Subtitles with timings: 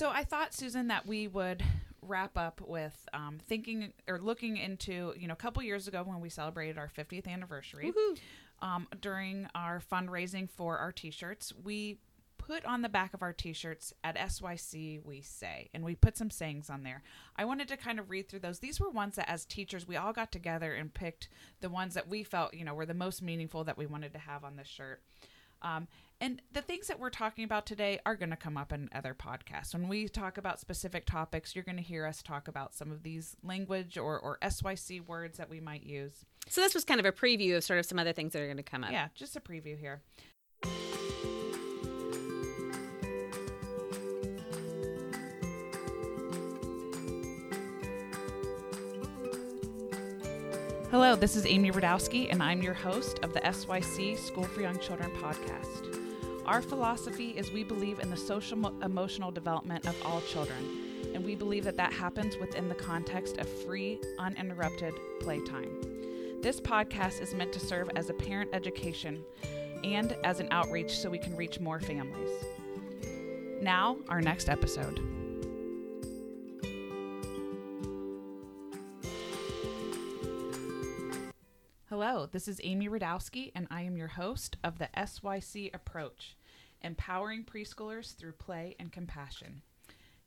[0.00, 1.62] So I thought, Susan, that we would
[2.00, 6.20] wrap up with um, thinking or looking into, you know, a couple years ago when
[6.20, 7.92] we celebrated our 50th anniversary.
[8.62, 11.98] Um, during our fundraising for our t-shirts, we
[12.38, 16.30] put on the back of our t-shirts at SYC we say and we put some
[16.30, 17.02] sayings on there.
[17.36, 18.60] I wanted to kind of read through those.
[18.60, 21.28] These were ones that as teachers we all got together and picked
[21.60, 24.18] the ones that we felt, you know, were the most meaningful that we wanted to
[24.18, 25.02] have on this shirt.
[25.62, 25.88] Um,
[26.20, 29.14] and the things that we're talking about today are going to come up in other
[29.14, 29.72] podcasts.
[29.72, 33.02] When we talk about specific topics, you're going to hear us talk about some of
[33.02, 36.26] these language or, or SYC words that we might use.
[36.48, 38.46] So this was kind of a preview of sort of some other things that are
[38.46, 38.92] going to come up.
[38.92, 40.02] Yeah, just a preview here.
[50.90, 54.76] Hello, this is Amy Radowski, and I'm your host of the SYC School for Young
[54.80, 55.96] Children podcast.
[56.46, 60.58] Our philosophy is we believe in the social emotional development of all children,
[61.14, 66.40] and we believe that that happens within the context of free, uninterrupted playtime.
[66.42, 69.22] This podcast is meant to serve as a parent education
[69.84, 72.30] and as an outreach so we can reach more families.
[73.62, 75.19] Now, our next episode.
[82.26, 86.36] This is Amy Radowski, and I am your host of the SYC Approach
[86.82, 89.62] Empowering Preschoolers Through Play and Compassion.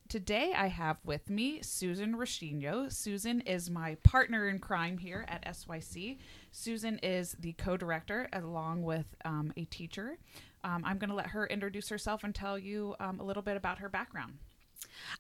[0.10, 2.92] Today I have with me Susan Rashino.
[2.92, 6.18] Susan is my partner in crime here at SYC.
[6.52, 10.18] Susan is the co director along with um, a teacher.
[10.64, 13.56] Um, I'm going to let her introduce herself and tell you um, a little bit
[13.56, 14.40] about her background.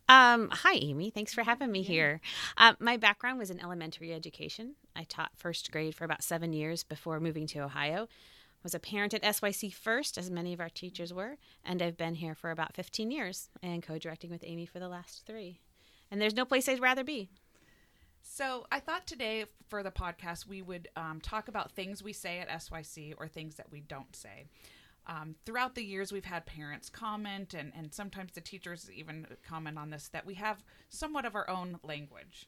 [0.09, 1.09] Um, hi, Amy.
[1.09, 2.21] Thanks for having me here.
[2.57, 4.75] Uh, my background was in elementary education.
[4.95, 8.07] I taught first grade for about seven years before moving to Ohio.
[8.63, 12.15] Was a parent at SYC first, as many of our teachers were, and I've been
[12.15, 15.59] here for about 15 years and co-directing with Amy for the last three.
[16.09, 17.30] And there's no place I'd rather be.
[18.21, 22.39] So I thought today for the podcast we would um, talk about things we say
[22.39, 24.45] at SYC or things that we don't say.
[25.05, 29.77] Um, throughout the years, we've had parents comment, and, and sometimes the teachers even comment
[29.77, 32.47] on this, that we have somewhat of our own language.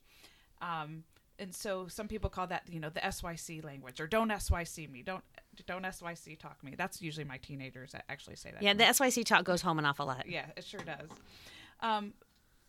[0.61, 1.03] Um,
[1.37, 5.01] and so some people call that, you know, the SYC language, or don't SYC me,
[5.03, 5.23] don't
[5.65, 6.75] don't SYC talk me.
[6.77, 8.61] That's usually my teenagers that actually say that.
[8.61, 8.91] Yeah, the.
[8.91, 10.27] SYC talk goes home an awful lot.
[10.27, 11.09] Yeah, it sure does.
[11.81, 12.13] Um,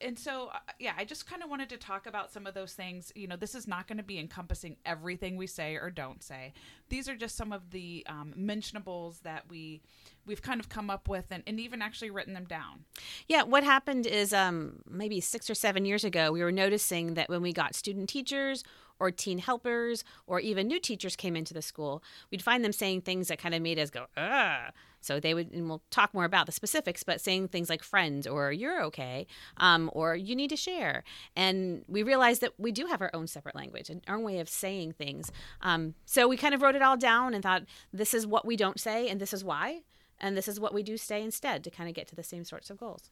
[0.01, 2.75] and so, uh, yeah, I just kind of wanted to talk about some of those
[2.75, 3.13] things.
[3.15, 6.53] You know, this is not going to be encompassing everything we say or don't say.
[6.91, 9.81] These are just some of the um, mentionables that we
[10.27, 12.85] we've kind of come up with and, and even actually written them down.
[13.29, 17.29] Yeah, what happened is um, maybe six or seven years ago, we were noticing that
[17.29, 18.65] when we got student teachers
[18.99, 23.03] or teen helpers or even new teachers came into the school, we'd find them saying
[23.03, 24.71] things that kind of made us go, ah.
[25.03, 28.27] So they would, and we'll talk more about the specifics, but saying things like friends
[28.27, 31.05] or you're okay um, or you need to share.
[31.37, 34.41] And we realized that we do have our own separate language and our own way
[34.41, 35.31] of saying things.
[35.61, 37.63] Um, so we kind of wrote it all down and thought,
[37.93, 39.83] this is what we don't say and this is why.
[40.21, 42.45] And this is what we do say instead to kind of get to the same
[42.45, 43.11] sorts of goals.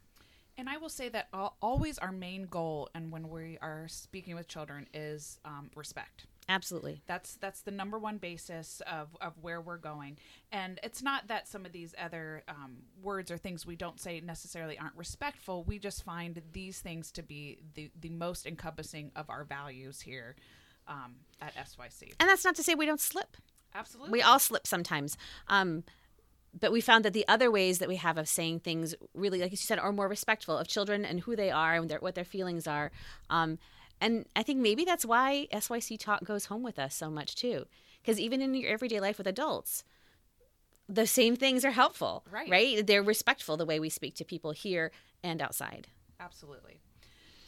[0.56, 1.28] And I will say that
[1.60, 6.26] always our main goal, and when we are speaking with children, is um, respect.
[6.48, 7.00] Absolutely.
[7.06, 10.18] That's that's the number one basis of, of where we're going.
[10.52, 14.20] And it's not that some of these other um, words or things we don't say
[14.20, 15.64] necessarily aren't respectful.
[15.64, 20.36] We just find these things to be the, the most encompassing of our values here
[20.86, 22.14] um, at SYC.
[22.20, 23.36] And that's not to say we don't slip.
[23.74, 24.12] Absolutely.
[24.12, 25.16] We all slip sometimes.
[25.48, 25.82] Um,
[26.58, 29.50] but we found that the other ways that we have of saying things really, like
[29.50, 32.24] you said, are more respectful of children and who they are and their, what their
[32.24, 32.92] feelings are.
[33.28, 33.58] Um,
[34.00, 37.66] and I think maybe that's why SYC Talk goes home with us so much too.
[38.02, 39.82] Because even in your everyday life with adults,
[40.88, 42.50] the same things are helpful, Right.
[42.50, 42.86] Right?
[42.86, 45.88] They're respectful the way we speak to people here and outside.
[46.20, 46.80] Absolutely.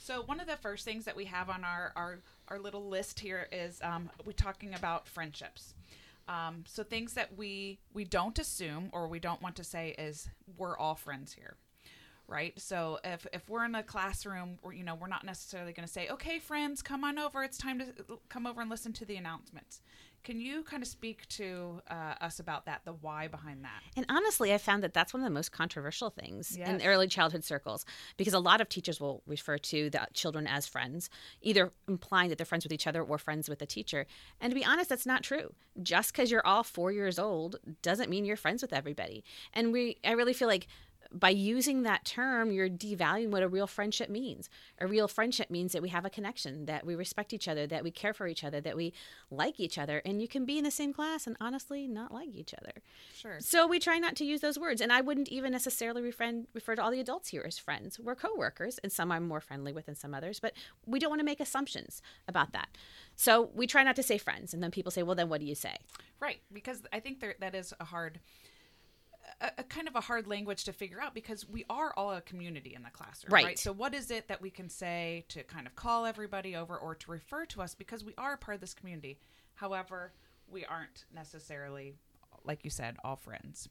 [0.02, 3.20] So one of the first things that we have on our our, our little list
[3.20, 5.74] here is um, we're talking about friendships.
[6.28, 10.28] Um, so things that we we don't assume or we don't want to say is
[10.56, 11.56] we're all friends here,
[12.28, 12.58] right?
[12.60, 15.92] So if if we're in a classroom, we're, you know, we're not necessarily going to
[15.92, 17.42] say, okay, friends, come on over.
[17.42, 17.86] It's time to
[18.28, 19.80] come over and listen to the announcements.
[20.26, 23.80] Can you kind of speak to uh, us about that, the why behind that?
[23.96, 27.44] And honestly, I found that that's one of the most controversial things in early childhood
[27.44, 27.86] circles
[28.16, 31.10] because a lot of teachers will refer to the children as friends,
[31.42, 34.04] either implying that they're friends with each other or friends with the teacher.
[34.40, 35.54] And to be honest, that's not true.
[35.80, 39.22] Just because you're all four years old doesn't mean you're friends with everybody.
[39.52, 40.66] And we, I really feel like
[41.12, 44.48] by using that term, you're devaluing what a real friendship means.
[44.80, 47.82] A real friendship means that we have a connection, that we respect each other, that
[47.82, 48.92] we care for each other, that we
[49.30, 50.02] like each other.
[50.04, 52.72] And you can be in the same class and honestly not like each other.
[53.14, 53.40] Sure.
[53.40, 54.80] So we try not to use those words.
[54.80, 57.98] And I wouldn't even necessarily refer, refer to all the adults here as friends.
[57.98, 60.52] We're coworkers, and some I'm more friendly with than some others, but
[60.84, 62.68] we don't want to make assumptions about that.
[63.14, 64.52] So we try not to say friends.
[64.52, 65.76] And then people say, well, then what do you say?
[66.20, 66.40] Right.
[66.52, 68.20] Because I think there, that is a hard
[69.40, 72.20] a, a, kind of a hard language to figure out because we are all a
[72.20, 73.44] community in the classroom, right.
[73.44, 73.58] right?
[73.58, 76.94] So, what is it that we can say to kind of call everybody over or
[76.94, 79.18] to refer to us because we are a part of this community?
[79.54, 80.12] However,
[80.48, 81.94] we aren't necessarily,
[82.44, 83.68] like you said, all friends.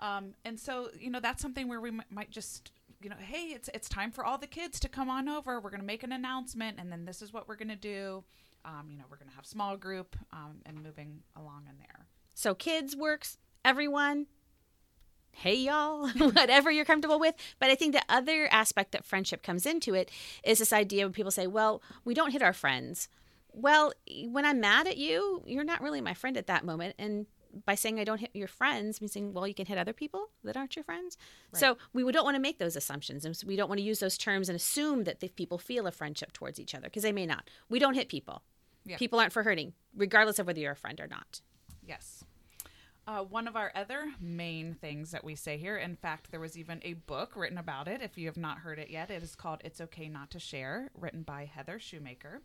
[0.00, 2.70] Um, and so, you know, that's something where we m- might just,
[3.02, 5.60] you know, hey, it's it's time for all the kids to come on over.
[5.60, 8.22] We're going to make an announcement, and then this is what we're going to do.
[8.64, 12.06] Um, you know, we're going to have small group um, and moving along in there.
[12.34, 13.38] So, kids works.
[13.64, 14.26] Everyone,
[15.38, 17.34] hey y'all whatever you're comfortable with.
[17.58, 20.10] But i think the other aspect that friendship comes into it
[20.44, 23.08] is this idea when people say well we don't hit our friends.
[23.52, 23.92] Well
[24.26, 26.94] when i'm mad at you you're not really my friend at that moment.
[26.98, 27.26] And
[27.64, 30.30] by saying i don't hit your friends means saying well you can hit other people
[30.44, 31.16] that aren't your friends.
[31.52, 31.60] Right.
[31.60, 33.24] so we don't want to make those assumptions.
[33.24, 35.92] And we don't want to use those terms and assume that the people feel a
[35.92, 37.48] friendship towards each other because they may not.
[37.68, 38.42] We don't hit people.
[38.96, 41.40] People aren't for hurting regardless of whether you're a friend or not.
[41.86, 42.17] Yes
[43.08, 46.58] uh, one of our other main things that we say here, in fact, there was
[46.58, 48.02] even a book written about it.
[48.02, 50.90] If you have not heard it yet, it is called It's Okay Not to Share,
[50.94, 52.40] written by Heather Shumaker.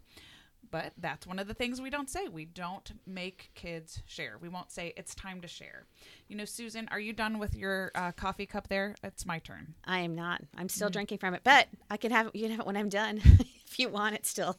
[0.72, 2.30] But that's one of the things we don't say.
[2.30, 4.38] We don't make kids share.
[4.40, 5.86] We won't say it's time to share.
[6.30, 8.96] You know, Susan, are you done with your uh, coffee cup there?
[9.04, 9.74] It's my turn.
[9.84, 10.42] I am not.
[10.58, 10.94] I'm still mm-hmm.
[10.94, 12.36] drinking from it, but I can have it.
[12.36, 13.18] You can have it when I'm done
[13.68, 14.58] if you want it still.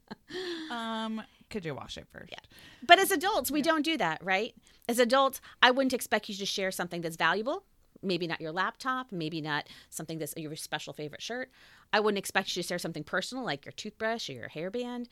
[0.70, 1.22] um,
[1.52, 2.32] could you wash it first?
[2.32, 2.38] Yeah.
[2.86, 3.64] But as adults, we yeah.
[3.64, 4.54] don't do that, right?
[4.88, 7.64] As adults, I wouldn't expect you to share something that's valuable.
[8.02, 11.50] Maybe not your laptop, maybe not something that's your special favorite shirt.
[11.92, 15.06] I wouldn't expect you to share something personal like your toothbrush or your hairband.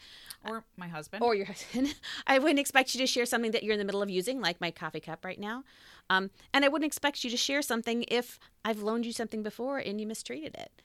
[0.45, 1.23] Or my husband.
[1.23, 1.95] Or your husband.
[2.27, 4.61] I wouldn't expect you to share something that you're in the middle of using, like
[4.61, 5.63] my coffee cup right now.
[6.09, 9.79] Um, and I wouldn't expect you to share something if I've loaned you something before
[9.79, 10.83] and you mistreated it.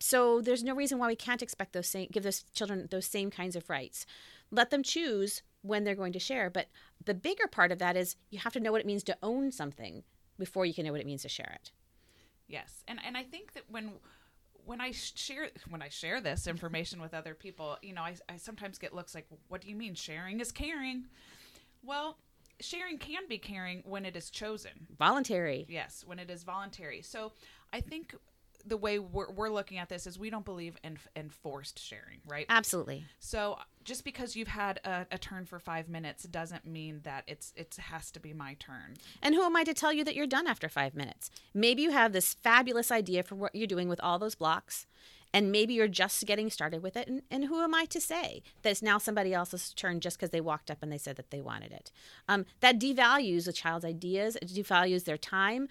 [0.00, 3.30] So there's no reason why we can't expect those same, give those children those same
[3.30, 4.06] kinds of rights.
[4.50, 6.50] Let them choose when they're going to share.
[6.50, 6.68] But
[7.04, 9.52] the bigger part of that is you have to know what it means to own
[9.52, 10.02] something
[10.38, 11.72] before you can know what it means to share it.
[12.46, 13.92] Yes, and and I think that when
[14.64, 18.36] when I share when I share this information with other people, you know, I, I
[18.36, 21.06] sometimes get looks like, "What do you mean sharing is caring?"
[21.82, 22.18] Well,
[22.60, 25.66] sharing can be caring when it is chosen, voluntary.
[25.68, 27.02] Yes, when it is voluntary.
[27.02, 27.32] So
[27.72, 28.14] I think
[28.66, 32.20] the way we're, we're looking at this is we don't believe in, in forced sharing,
[32.26, 32.46] right?
[32.48, 33.04] Absolutely.
[33.18, 37.52] So just because you've had a, a, turn for five minutes doesn't mean that it's
[37.56, 38.96] it has to be my turn.
[39.22, 41.30] And who am I to tell you that you're done after five minutes?
[41.54, 44.86] Maybe you have this fabulous idea for what you're doing with all those blocks.
[45.32, 47.06] And maybe you're just getting started with it.
[47.06, 50.30] And, and who am I to say that it's now somebody else's turn just because
[50.30, 51.90] they walked up and they said that they wanted it?
[52.28, 55.68] Um, that devalues a child's ideas, it devalues their time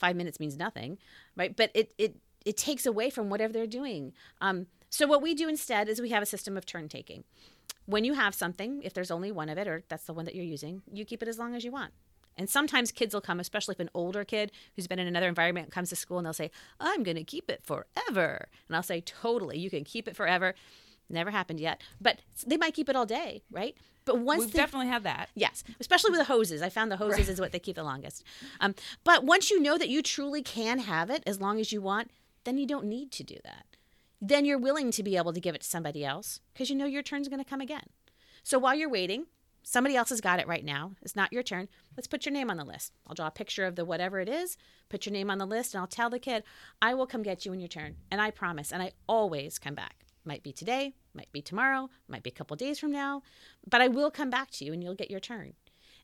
[0.00, 0.98] five minutes means nothing,
[1.36, 1.54] right?
[1.54, 4.12] But it it it takes away from whatever they're doing.
[4.40, 7.24] Um, so what we do instead is we have a system of turn taking.
[7.86, 10.34] When you have something, if there's only one of it, or that's the one that
[10.34, 11.92] you're using, you keep it as long as you want.
[12.36, 15.70] And sometimes kids will come, especially if an older kid who's been in another environment
[15.70, 18.48] comes to school and they'll say, I'm going to keep it forever.
[18.68, 20.54] And I'll say, totally, you can keep it forever.
[21.08, 23.76] Never happened yet, but they might keep it all day, right?
[24.10, 26.62] But once we've they, definitely had that, yes, especially with the hoses.
[26.62, 27.28] I found the hoses right.
[27.28, 28.24] is what they keep the longest.
[28.58, 28.74] Um,
[29.04, 32.10] but once you know that you truly can have it as long as you want,
[32.42, 33.66] then you don't need to do that.
[34.20, 36.86] Then you're willing to be able to give it to somebody else because you know
[36.86, 37.86] your turn's going to come again.
[38.42, 39.26] So while you're waiting,
[39.62, 40.92] somebody else has got it right now.
[41.02, 41.68] It's not your turn.
[41.96, 42.92] Let's put your name on the list.
[43.06, 44.56] I'll draw a picture of the whatever it is,
[44.88, 46.42] put your name on the list, and I'll tell the kid,
[46.82, 47.94] I will come get you in your turn.
[48.10, 48.72] And I promise.
[48.72, 50.04] And I always come back.
[50.24, 53.22] Might be today, might be tomorrow, might be a couple days from now,
[53.68, 55.54] but I will come back to you and you'll get your turn.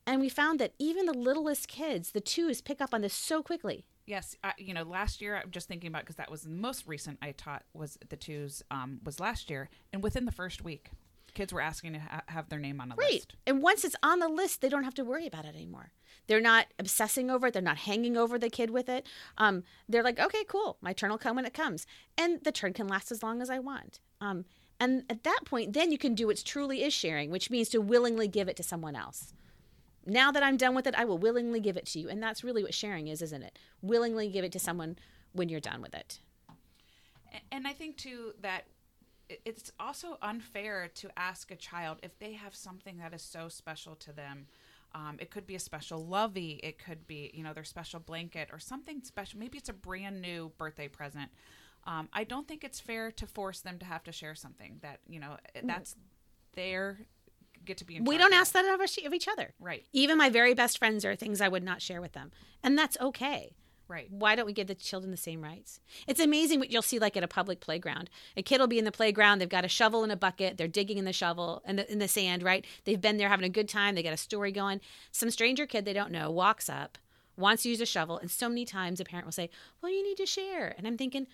[0.06, 3.42] And we found that even the littlest kids, the twos, pick up on this so
[3.42, 3.84] quickly.
[4.06, 7.18] Yes, you know, last year I'm just thinking about because that was the most recent
[7.20, 10.90] I taught was the twos um, was last year, and within the first week,
[11.36, 13.12] kids were asking to ha- have their name on a right.
[13.12, 13.36] list.
[13.46, 15.92] And once it's on the list, they don't have to worry about it anymore.
[16.26, 17.52] They're not obsessing over it.
[17.52, 19.06] They're not hanging over the kid with it.
[19.38, 20.78] Um, they're like, okay, cool.
[20.80, 21.86] My turn will come when it comes,
[22.18, 24.00] and the turn can last as long as I want.
[24.20, 24.46] Um,
[24.80, 27.80] and at that point, then you can do what truly is sharing, which means to
[27.80, 29.32] willingly give it to someone else.
[30.04, 32.08] Now that I'm done with it, I will willingly give it to you.
[32.08, 33.58] And that's really what sharing is, isn't it?
[33.82, 34.96] Willingly give it to someone
[35.32, 36.20] when you're done with it.
[37.50, 38.64] And I think, too, that
[39.28, 43.94] it's also unfair to ask a child if they have something that is so special
[43.96, 44.46] to them
[44.94, 46.60] Um, it could be a special lovey.
[46.62, 49.38] It could be, you know, their special blanket or something special.
[49.38, 51.30] Maybe it's a brand new birthday present.
[51.84, 55.00] Um, I don't think it's fair to force them to have to share something that,
[55.08, 55.96] you know, that's
[56.54, 56.98] their
[57.64, 58.64] get to be We don't ask that
[59.06, 59.52] of each other.
[59.60, 62.30] Right, Even my very best friends are things I would not share with them.
[62.62, 63.56] And that's okay.
[63.88, 64.10] Right.
[64.10, 65.80] Why don't we give the children the same rights?
[66.06, 68.10] It's amazing what you'll see like at a public playground.
[68.36, 70.68] A kid will be in the playground, they've got a shovel and a bucket, they're
[70.68, 72.64] digging in the shovel and the, in the sand, right?
[72.84, 74.80] They've been there having a good time, they got a story going.
[75.12, 76.98] Some stranger kid they don't know walks up,
[77.36, 79.50] wants to use a shovel, and so many times a parent will say,
[79.82, 80.74] Well, you need to share.
[80.76, 81.26] And I'm thinking,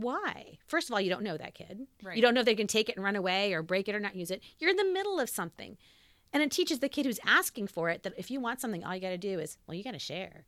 [0.00, 0.58] why?
[0.66, 1.86] First of all, you don't know that kid.
[2.02, 2.14] Right.
[2.14, 4.00] You don't know if they can take it and run away or break it or
[4.00, 4.42] not use it.
[4.58, 5.76] You're in the middle of something.
[6.32, 8.94] And it teaches the kid who's asking for it that if you want something, all
[8.94, 10.44] you got to do is, well, you got to share.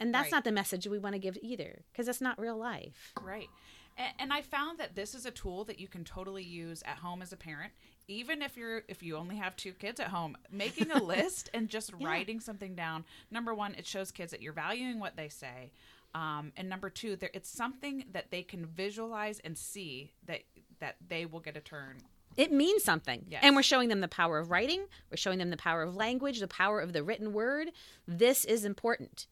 [0.00, 0.32] And that's Right.
[0.32, 3.12] not the message we want to give either, because that's not real life.
[3.20, 3.48] Right.
[3.96, 6.98] And, and I found that this is a tool that you can totally use at
[6.98, 7.72] home as a parent,
[8.06, 10.36] even if you're if you only have two kids at home.
[10.50, 12.06] Making a list and just Yeah.
[12.06, 13.04] writing something down.
[13.30, 15.72] Number one, it shows kids that you're valuing what they say.
[16.14, 20.40] Um, and number two, there it's something that they can visualize and see that
[20.80, 21.98] that they will get a turn.
[22.36, 23.26] It means something.
[23.28, 23.40] Yes.
[23.42, 26.38] And we're showing them the power of writing, we're showing them the power of language,
[26.38, 27.72] the power of the written word.
[28.06, 29.26] This is important.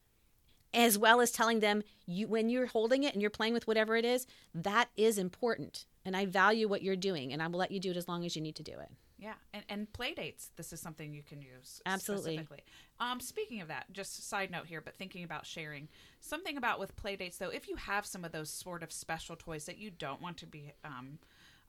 [0.75, 3.97] As well as telling them you when you're holding it and you're playing with whatever
[3.97, 5.87] it is, that is important.
[6.05, 8.25] And I value what you're doing and I will let you do it as long
[8.25, 8.91] as you need to do it.
[9.19, 10.51] Yeah, and, and play dates.
[10.57, 11.81] This is something you can use.
[11.87, 12.35] Absolutely.
[12.35, 12.65] Specifically.
[13.01, 15.89] Um, speaking of that, just side note here, but thinking about sharing,
[16.21, 19.35] something about with play dates though, if you have some of those sort of special
[19.35, 21.19] toys that you don't want to be um,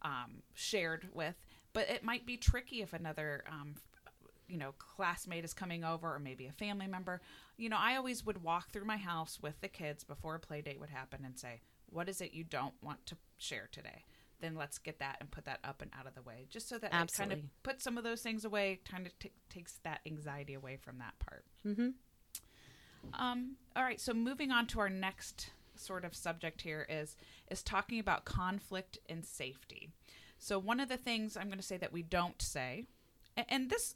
[0.02, 1.36] um, shared with,
[1.72, 3.76] but it might be tricky if another um,
[4.48, 7.22] you know classmate is coming over or maybe a family member
[7.58, 10.62] you know i always would walk through my house with the kids before a play
[10.62, 14.04] date would happen and say what is it you don't want to share today
[14.40, 16.78] then let's get that and put that up and out of the way just so
[16.78, 20.00] that it kind of puts some of those things away kind of t- takes that
[20.06, 21.90] anxiety away from that part Mm-hmm.
[23.14, 27.16] um, all right, so moving on to our next sort of subject here is
[27.52, 29.90] is talking about conflict and safety.
[30.40, 32.86] So one of the things I'm going to say that we don't say,
[33.36, 33.96] and, and this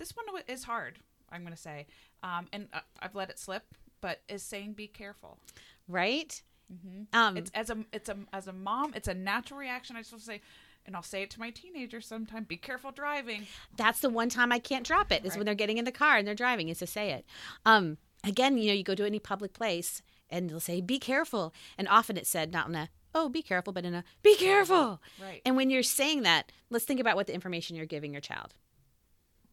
[0.00, 0.98] this one is hard.
[1.30, 1.86] I'm going to say,
[2.24, 3.62] um, and uh, I've let it slip,
[4.00, 5.38] but is saying be careful.
[5.86, 6.42] Right?
[6.72, 7.16] Mm-hmm.
[7.16, 9.96] Um, It's as a it's a as a mom, it's a natural reaction.
[9.96, 10.40] I just say,
[10.86, 13.46] and I'll say it to my teenagers sometime: be careful driving.
[13.76, 15.38] that's the one time I can't drop it is Right.
[15.38, 17.24] when they're getting in the car and they're driving is to say it.
[17.66, 21.52] Um, again, you know, you go to any public place and they'll say, be careful.
[21.76, 25.00] And often it's said not in a, oh, be careful, but in a, be careful.
[25.20, 25.42] Right.
[25.44, 28.54] And when you're saying that, let's think about what the information you're giving your child.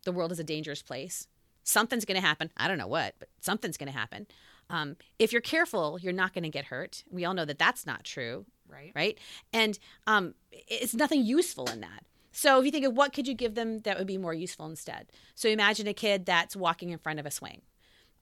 [0.07, 1.27] The world is a dangerous place.
[1.63, 2.49] Something's going to happen.
[2.55, 4.25] I don't know what, but something's going to happen.
[4.69, 7.03] Um, if you're careful, you're not going to get hurt.
[7.11, 8.93] We all know that that's not true right.
[8.95, 9.17] right?
[9.51, 12.05] And um, it's nothing useful in that.
[12.31, 14.65] So if you think of what could you give them that would be more useful
[14.65, 15.07] instead?
[15.35, 17.63] So imagine a kid that's walking in front of a swing.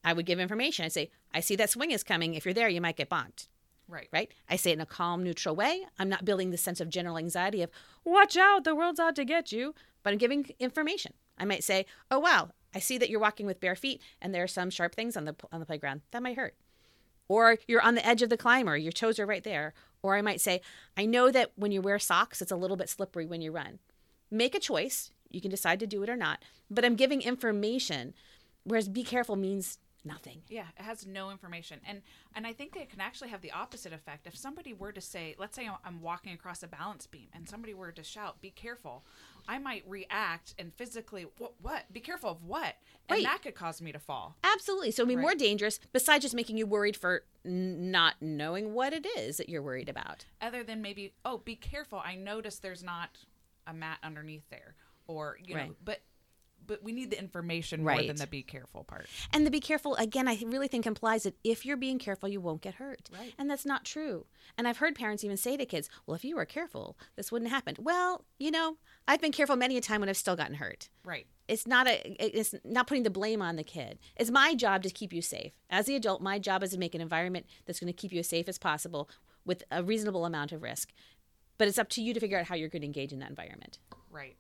[0.03, 0.85] I would give information.
[0.85, 2.33] I'd say, I see that swing is coming.
[2.33, 3.47] If you're there, you might get bonked,
[3.87, 4.07] Right.
[4.11, 4.31] right?
[4.49, 5.85] I say it in a calm, neutral way.
[5.99, 7.69] I'm not building the sense of general anxiety of,
[8.03, 9.75] watch out, the world's out to get you.
[10.01, 11.13] But I'm giving information.
[11.37, 14.43] I might say, oh, wow, I see that you're walking with bare feet and there
[14.43, 16.01] are some sharp things on the, on the playground.
[16.11, 16.55] That might hurt
[17.27, 19.73] or you're on the edge of the climber, your toes are right there.
[20.01, 20.61] Or I might say,
[20.95, 23.79] I know that when you wear socks, it's a little bit slippery when you run.
[24.29, 25.09] Make a choice.
[25.31, 26.43] You can decide to do it or not.
[26.69, 28.13] But I'm giving information,
[28.63, 30.43] whereas be careful means nothing.
[30.47, 32.03] Yeah, it has no information, and
[32.35, 34.27] and I think it can actually have the opposite effect.
[34.27, 37.73] If somebody were to say, let's say I'm walking across a balance beam, and somebody
[37.73, 39.03] were to shout, "Be careful,"
[39.47, 41.53] I might react and physically, what?
[41.61, 41.91] What?
[41.93, 42.75] Be careful of what?
[43.09, 43.23] And Right.
[43.23, 44.35] that could cause me to fall.
[44.43, 44.91] Absolutely.
[44.91, 45.21] So it'd be Right.
[45.21, 49.49] more dangerous, besides just making you worried for n- not knowing what it is that
[49.49, 50.25] you're worried about.
[50.41, 51.99] Other than maybe, oh, be careful.
[52.03, 53.25] I notice there's not
[53.67, 54.75] a mat underneath there,
[55.07, 55.75] or you know, Right.
[55.83, 56.01] but
[56.67, 58.07] but we need the information more Right.
[58.07, 59.07] than the be careful part.
[59.33, 62.41] And the be careful, again, I really think implies that if you're being careful, you
[62.41, 63.09] won't get hurt.
[63.13, 63.33] Right.
[63.37, 64.25] And that's not true.
[64.57, 67.51] And I've heard parents even say to kids, well, if you were careful, this wouldn't
[67.51, 67.75] happen.
[67.79, 70.89] Well, you know, I've been careful many a time when I've still gotten hurt.
[71.03, 71.27] Right.
[71.47, 73.99] It's not a it's not putting the blame on the kid.
[74.15, 75.51] It's my job to keep you safe.
[75.69, 78.19] As the adult, my job is to make an environment that's going to keep you
[78.19, 79.09] as safe as possible
[79.45, 80.91] with a reasonable amount of risk.
[81.59, 83.29] But it's up to you to figure out how you're going to engage in that
[83.29, 83.77] environment.
[84.09, 84.35] Right.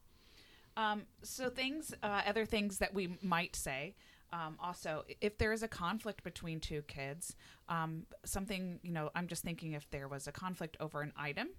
[0.77, 3.95] Um, so things, uh, other things that we might say.
[4.33, 7.35] Um, also, if there is a conflict between two kids,
[7.69, 11.49] um, something you know, I'm just thinking if there was a conflict over an item,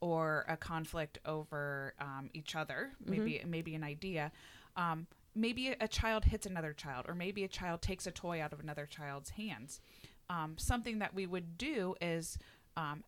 [0.00, 4.30] or a conflict over um, each other, maybe maybe an idea.
[4.76, 8.52] Um, maybe a child hits another child, or maybe a child takes a toy out
[8.52, 9.80] of another child's hands.
[10.30, 12.38] Um, something that we would do is
[12.76, 13.02] um,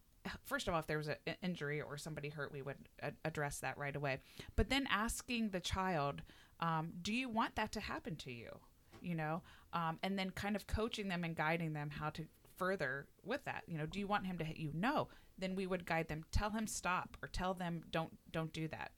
[0.44, 3.58] first of all, if there was an injury or somebody hurt, we would a- address
[3.60, 4.18] that right away.
[4.56, 6.22] But then asking the child,
[6.60, 8.60] um, "Do you want that to happen to you?"
[9.02, 9.40] you know,
[9.72, 13.64] um, and then kind of coaching them and guiding them how to further with that.
[13.66, 14.70] You know, do you want him to hit you?
[14.74, 15.08] No.
[15.38, 16.26] Then we would guide them.
[16.32, 18.92] Tell him stop, or tell them don't don't do that.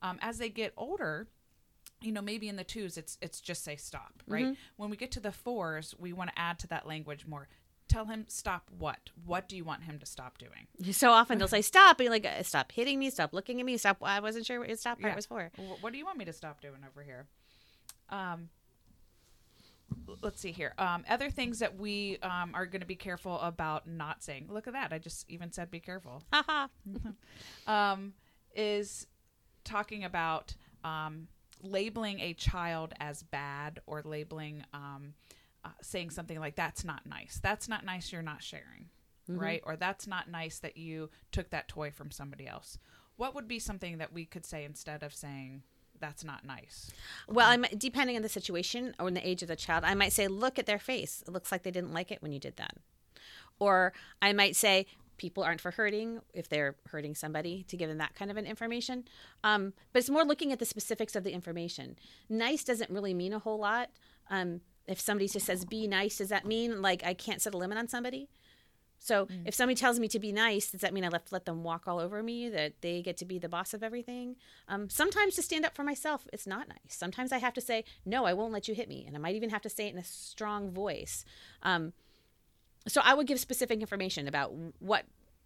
[0.00, 1.28] Um, as they get older,
[2.00, 4.54] you know maybe in the twos it's it's just say stop right Mm-hmm.
[4.76, 7.46] when we get to the fours we want to add to that language more
[7.88, 11.48] tell him stop what what do you want him to stop doing So often they'll
[11.48, 13.98] say stop, and like, uh, stop hitting me, stop looking at me, stop.
[14.02, 15.16] I wasn't sure what your stop part Yeah.
[15.16, 15.50] was for.
[15.80, 17.26] What do you want me to stop doing over here
[18.10, 18.48] um
[20.22, 23.86] let's see here um other things that we um are going to be careful about
[23.86, 26.68] not saying look at that i just even said be careful Haha.
[27.66, 28.12] um,
[28.54, 29.06] is
[29.64, 31.28] talking about um,
[31.62, 35.14] labeling a child as bad or labeling um,
[35.64, 38.86] uh, saying something like that's not nice that's not nice you're not sharing
[39.28, 42.78] right or that's not nice that you took that toy from somebody else
[43.16, 45.62] what would be something that we could say instead of saying
[46.00, 46.90] that's not nice
[47.28, 50.12] Well, I'm depending on the situation or in the age of the child, I might
[50.12, 51.22] say, look at their face.
[51.26, 52.76] It looks like they didn't like it when you did that.
[53.60, 57.98] Or I might say, people aren't for hurting if they're hurting somebody to give them
[57.98, 59.04] that kind of an information.
[59.44, 61.96] Um, but it's more looking at the specifics of the information.
[62.28, 63.90] Nice doesn't really mean a whole lot.
[64.28, 67.58] Um, if somebody just says be nice, does that mean like I can't set a
[67.58, 68.28] limit on somebody?
[68.98, 71.64] So if somebody tells me to be nice, does that mean I left let them
[71.64, 72.48] walk all over me?
[72.48, 74.36] That they get to be the boss of everything?
[74.68, 76.78] Um, sometimes to stand up for myself, it's not nice.
[76.86, 79.34] Sometimes I have to say no, I won't let you hit me, and I might
[79.34, 81.24] even have to say it in a strong voice.
[81.64, 81.92] Um,
[82.86, 85.04] so I would give specific information about what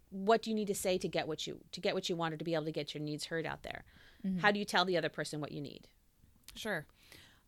[0.09, 2.35] what do you need to say to get what you to get what you want
[2.35, 3.83] or to be able to get your needs heard out there.
[4.41, 5.87] How do you tell the other person what you need?
[6.55, 6.85] Sure.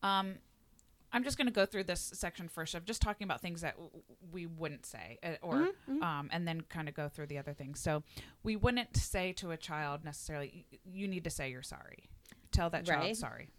[0.01, 0.35] Um,
[1.11, 3.73] I'm just going to go through this section first of just talking about things that
[3.75, 3.91] w-
[4.31, 5.69] we wouldn't say, uh, or
[6.01, 7.79] Um, and then kind of go through the other things.
[7.79, 8.03] So
[8.43, 12.09] we wouldn't say to a child necessarily, "You need to say you're sorry."
[12.51, 13.17] Tell that child Right.
[13.17, 13.49] sorry.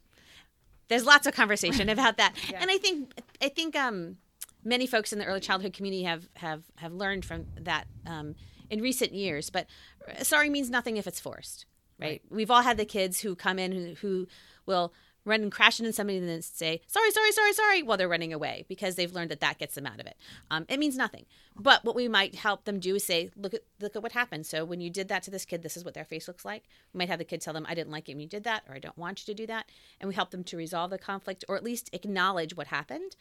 [0.88, 4.16] there's lots of conversation about that and i think i think um
[4.64, 8.35] many folks in the early childhood community have have have learned from that um
[8.71, 9.66] in recent years but
[10.09, 11.66] uh, sorry means nothing if it's forced
[12.00, 14.26] right, we've all had the kids who come in who, who
[14.66, 14.92] will
[15.25, 18.33] run and crash into somebody and then say sorry sorry sorry sorry while they're running
[18.33, 20.17] away because they've learned that that gets them out of it.
[20.50, 21.27] Um, it means nothing.
[21.57, 24.47] But what we might help them do is say look at look at what happened.
[24.47, 26.65] So when you did that to this kid this is what their face looks like.
[26.93, 28.63] We might have the kid tell them i didn't like it when you did that
[28.69, 29.67] or i don't want you to do that
[30.00, 33.17] and we help them to resolve the conflict or at least acknowledge what happened.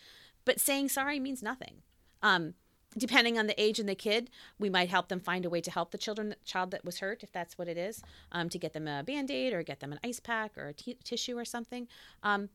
[0.45, 1.81] But saying sorry means nothing.
[2.21, 2.53] Um,
[2.97, 5.71] depending on the age and the kid, we might help them find a way to
[5.71, 8.73] help the children child that was hurt, if that's what it is, um, to get
[8.73, 11.45] them a band aid or get them an ice pack or a t- tissue or
[11.45, 11.87] something.
[12.23, 12.49] Um,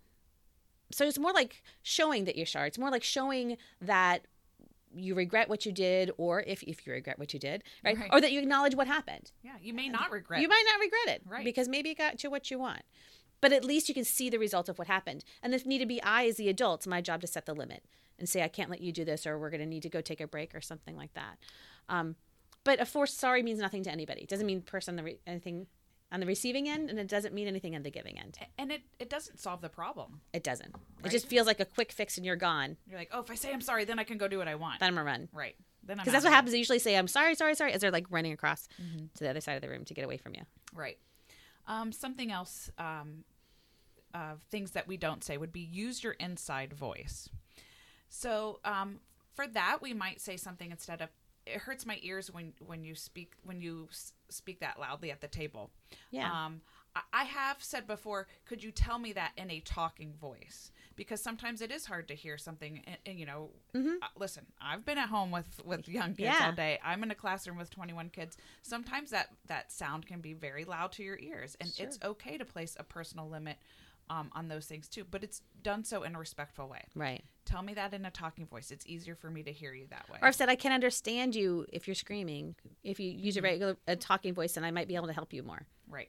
[0.91, 2.69] so it's more like showing that you're sorry.
[2.69, 4.27] It's more like showing that
[4.97, 7.99] you regret what you did, or if, if you regret what you did, right?
[7.99, 8.11] Right.
[8.13, 9.33] Or that you acknowledge what happened.
[9.43, 10.41] Yeah, you may not regret.
[10.41, 11.45] You might not regret it, Right.
[11.45, 12.83] Because maybe it got you what you want.
[13.45, 15.23] But at least you can see the result of what happened.
[15.43, 17.55] And if need to be, I, as the adult, it's my job to set the
[17.55, 17.85] limit
[18.19, 20.01] and say, I can't let you do this, or we're going to need to go
[20.01, 21.37] take a break, or something like that.
[21.91, 22.17] Um,
[22.65, 24.23] but a forced sorry means nothing to anybody.
[24.23, 25.67] It doesn't mean person the re- anything
[26.13, 28.39] on the receiving end, and it doesn't mean anything on the giving end.
[28.57, 30.21] and it, it doesn't solve the problem.
[30.33, 30.75] It doesn't.
[31.05, 32.77] It just feels like a quick fix, and you're gone.
[32.89, 34.55] You're like, oh, if I say I'm sorry, then I can go do what I
[34.55, 34.81] want.
[34.81, 35.29] Then I'm a run.
[35.35, 35.57] right.
[35.87, 36.53] Then I'm Because that's what happens.
[36.53, 39.07] They usually say, "I'm sorry, sorry, sorry," as they're like running across Mm-hmm.
[39.17, 40.41] to the other side of the room to get away from you.
[40.73, 40.97] Right.
[41.67, 42.71] Um, something else.
[42.79, 43.25] Um,
[44.15, 47.29] of things that we don't say would be use your inside voice.
[48.09, 49.01] So um,
[49.35, 51.09] for that, we might say something instead of
[51.47, 55.21] "It hurts my ears when when you speak when you s- speak that loudly at
[55.21, 55.71] the table."
[56.11, 56.31] Yeah.
[56.47, 56.63] Um,
[56.97, 60.71] I- I have said before, could you tell me that in a talking voice?
[60.95, 62.85] Because sometimes it is hard to hear something.
[62.87, 63.81] And, and, you know, uh,
[64.17, 66.47] listen, I've been at home with with young kids Yeah.
[66.47, 66.79] all day.
[66.85, 68.37] I'm in a classroom with 21 kids.
[68.63, 72.45] Sometimes that that sound can be very loud to your ears, and it's okay to
[72.45, 73.59] place a personal limit
[74.11, 75.05] um, on those things too.
[75.11, 76.83] But it's done so in a respectful way.
[76.95, 77.25] Right.
[77.45, 78.71] Tell me that in a talking voice.
[78.71, 80.19] It's easier for me to hear you that way.
[80.23, 82.55] Or I've said I can understand you if you're screaming.
[82.83, 85.33] If you use a regular a talking voice, then I might be able to help
[85.33, 85.67] you more.
[85.89, 86.09] Right.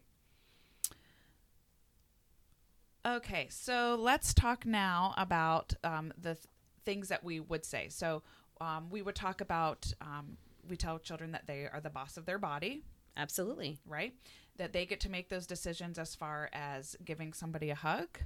[3.06, 6.48] Okay, so let's talk now about um, the th-
[6.86, 7.88] things that we would say.
[7.90, 8.24] So
[8.60, 12.26] um, we would talk about, um, we tell children that they are the boss of
[12.26, 12.84] their body,
[13.16, 13.78] Absolutely.
[13.86, 14.16] right?
[14.58, 18.20] That they get to make those decisions as far as giving somebody a hug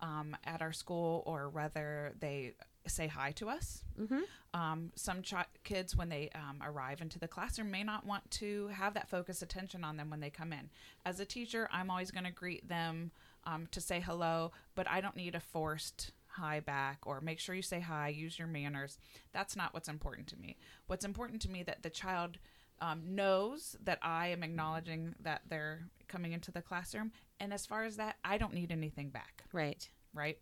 [0.00, 2.54] um, at our school or whether they
[2.86, 3.82] say hi to us.
[4.00, 4.20] Mm-hmm.
[4.52, 8.68] Um, some ch- kids, when they um, arrive into the classroom, may not want to
[8.68, 10.70] have that focused attention on them when they come in.
[11.04, 13.10] As a teacher, I'm always going to greet them
[13.44, 17.54] um, to say hello, but I don't need a forced hi back or make sure
[17.54, 18.98] you say hi, use your manners.
[19.32, 20.56] That's not what's important to me.
[20.86, 22.38] What's important to me that the child
[22.80, 27.84] um, knows that I am acknowledging that they're coming into the classroom, and as far
[27.84, 29.88] as that, I don't need anything back Right.
[30.14, 30.38] right?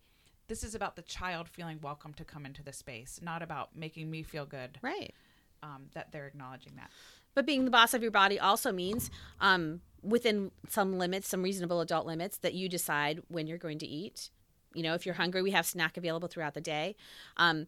[0.47, 4.09] this is about the child feeling welcome to come into the space, not about making
[4.09, 5.13] me feel good Right.
[5.61, 6.89] um, that they're acknowledging that.
[7.35, 11.81] But being the boss of your body also means, um, within some limits, some reasonable
[11.81, 14.31] adult limits, that you decide when you're going to eat.
[14.73, 16.95] You know, if you're hungry, we have snack available throughout the day.
[17.37, 17.67] Um,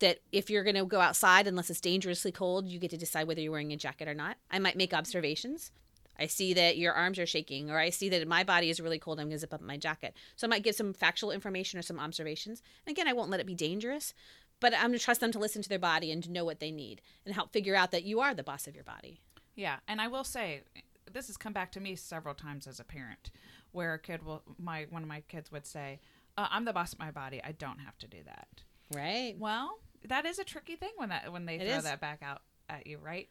[0.00, 3.26] that if you're going to go outside, unless it's dangerously cold, you get to decide
[3.26, 4.36] whether you're wearing a jacket or not.
[4.50, 5.70] I might make observations.
[6.18, 8.98] I see that your arms are shaking, or I see that my body is really
[8.98, 9.18] cold.
[9.18, 10.14] I'm going to zip up my jacket.
[10.36, 12.62] So I might give some factual information or some observations.
[12.86, 14.12] And again, I won't let it be dangerous,
[14.60, 16.60] but I'm going to trust them to listen to their body and to know what
[16.60, 19.20] they need and help figure out that you are the boss of your body.
[19.54, 20.62] Yeah, and I will say
[21.10, 23.30] this has come back to me several times as a parent,
[23.72, 26.00] where a kid will my one of my kids would say,
[26.36, 27.40] uh, "I'm the boss of my body.
[27.42, 28.48] I don't have to do that."
[28.94, 29.36] Right.
[29.38, 31.84] Well, that is a tricky thing when that when they It throw is.
[31.84, 33.28] that back out at you, right?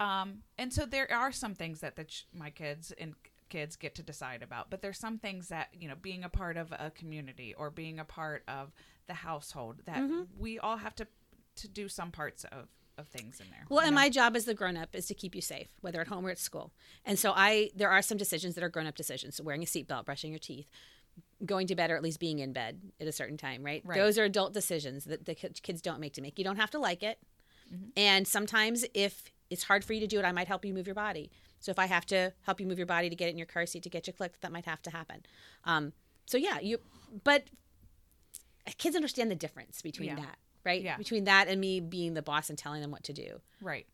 [0.00, 3.14] Um, and so there are some things that the ch- my kids and
[3.48, 6.56] kids get to decide about, but there's some things that you know, being a part
[6.56, 8.72] of a community or being a part of
[9.06, 10.22] the household, that Mm-hmm.
[10.38, 11.06] we all have to
[11.56, 13.64] to do some parts of of things in there.
[13.68, 14.00] Well, and know?
[14.00, 16.30] my job as the grown up is to keep you safe, whether at home or
[16.30, 16.72] at school.
[17.04, 19.36] And so I there are some decisions that are grown up decisions.
[19.36, 20.68] So wearing a seatbelt, brushing your teeth,
[21.44, 23.82] going to bed or at least being in bed at a certain time, right?
[23.84, 23.96] Right.
[23.98, 26.38] Those are adult decisions that the kids don't make to make.
[26.38, 27.18] You don't have to like it.
[27.72, 27.90] Mm-hmm.
[27.96, 30.86] And sometimes if it's hard for you to do it, I might help you move
[30.86, 31.30] your body.
[31.60, 33.46] So if I have to help you move your body to get it in your
[33.46, 35.22] car seat to get you clicked, that might have to happen.
[35.64, 35.92] Um,
[36.26, 36.78] so yeah, you
[37.24, 37.44] but
[38.76, 40.16] kids understand the difference between Yeah.
[40.16, 40.82] that, right?
[40.82, 40.96] Yeah.
[40.96, 43.40] Between that and me being the boss and telling them what to do.
[43.62, 43.86] Right.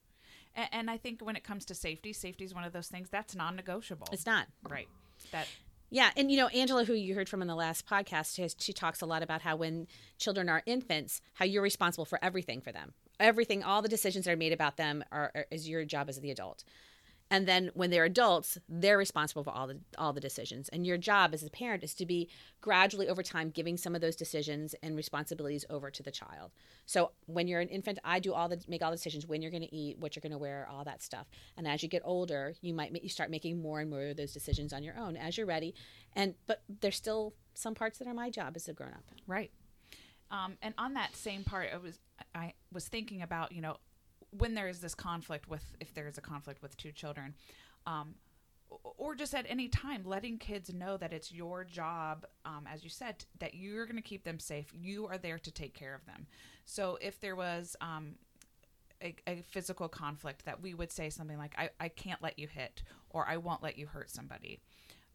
[0.55, 3.09] And, and I think when it comes to safety, safety is one of those things
[3.09, 4.09] that's non-negotiable.
[4.13, 4.49] It's not.
[4.69, 4.89] right.
[5.31, 5.47] That
[5.91, 8.73] Yeah, and you know Angela, who you heard from in the last podcast, has- she
[8.73, 9.87] talks a lot about how when
[10.19, 12.95] children are infants, how you're responsible for everything for them.
[13.21, 16.19] Everything, all the decisions that are made about them are, are is your job as
[16.21, 16.65] the adult.
[17.31, 20.69] And then when they're adults, they're responsible for all the all the decisions.
[20.69, 22.29] And your job as a parent is to be
[22.61, 26.53] gradually over time giving some of those decisions and responsibilities over to the child.
[26.87, 29.51] So when you're an infant, I do all the make all the decisions when you're
[29.51, 31.27] going to eat, what you're going to wear, all that stuff.
[31.57, 34.33] And as you get older, you might you start making more and more of those
[34.33, 35.75] decisions on your own as you're ready.
[36.15, 39.05] And but there's still some parts that are my job as a grown up.
[39.27, 39.51] Right.
[40.31, 41.99] Um, and on that same part, I was
[42.35, 43.77] I was thinking about you know
[44.39, 47.35] when there is this conflict with if there is a conflict with two children,
[47.87, 48.15] um,
[48.97, 52.91] or just at any time, letting kids know that it's your job, um, as you
[52.91, 54.67] said, that you're going to keep them safe.
[54.73, 56.27] You are there to take care of them.
[56.65, 58.17] So if there was um,
[59.03, 62.49] a, a physical conflict, that we would say something like, I, "I can't let you
[62.49, 64.61] hit," or "I won't let you hurt somebody."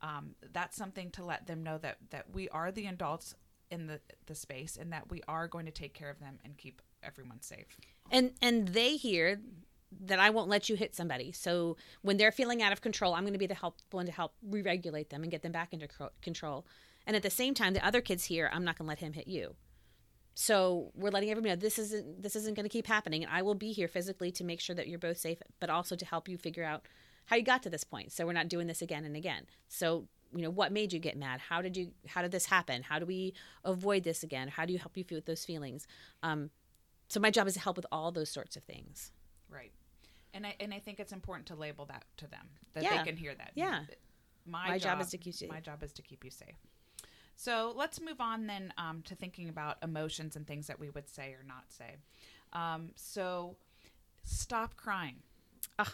[0.01, 3.35] um, that's something to let them know that that we are the adults
[3.69, 6.57] in the the space and that we are going to take care of them and
[6.57, 7.77] keep everyone safe.
[8.11, 9.39] and and they hear
[10.05, 11.31] that I won't let you hit somebody.
[11.31, 14.11] So when they're feeling out of control, I'm going to be the help one to
[14.11, 15.87] help re-regulate them and get them back into
[16.21, 16.65] control.
[17.07, 19.13] And at the same time, the other kids hear, I'm not going to let him
[19.13, 19.55] hit you.
[20.35, 23.41] So we're letting everybody know this isn't this isn't going to keep happening, and I
[23.41, 26.29] will be here physically to make sure that you're both safe, but also to help
[26.29, 26.83] you figure out
[27.25, 28.11] how you got to this point.
[28.13, 29.47] So we're not doing this again and again.
[29.67, 31.41] So you know what made you get mad?
[31.41, 31.91] How did you?
[32.07, 32.83] How did this happen?
[32.83, 33.33] How do we
[33.65, 34.47] avoid this again?
[34.47, 35.87] How do you help you feel with those feelings?
[36.23, 36.51] Um,
[37.09, 39.11] so my job is to help with all those sorts of things.
[39.49, 39.71] Right.
[40.33, 42.97] And I and I think it's important to label that to them that Yeah.
[42.97, 43.51] they can hear that.
[43.55, 43.81] Yeah.
[44.45, 45.49] My, My job, job is to keep you safe.
[45.49, 46.55] My job is to keep you safe.
[47.35, 51.07] So let's move on then um, to thinking about emotions and things that we would
[51.09, 51.95] say or not say.
[52.53, 53.55] Um, so
[54.23, 55.17] stop crying.
[55.77, 55.91] Ugh.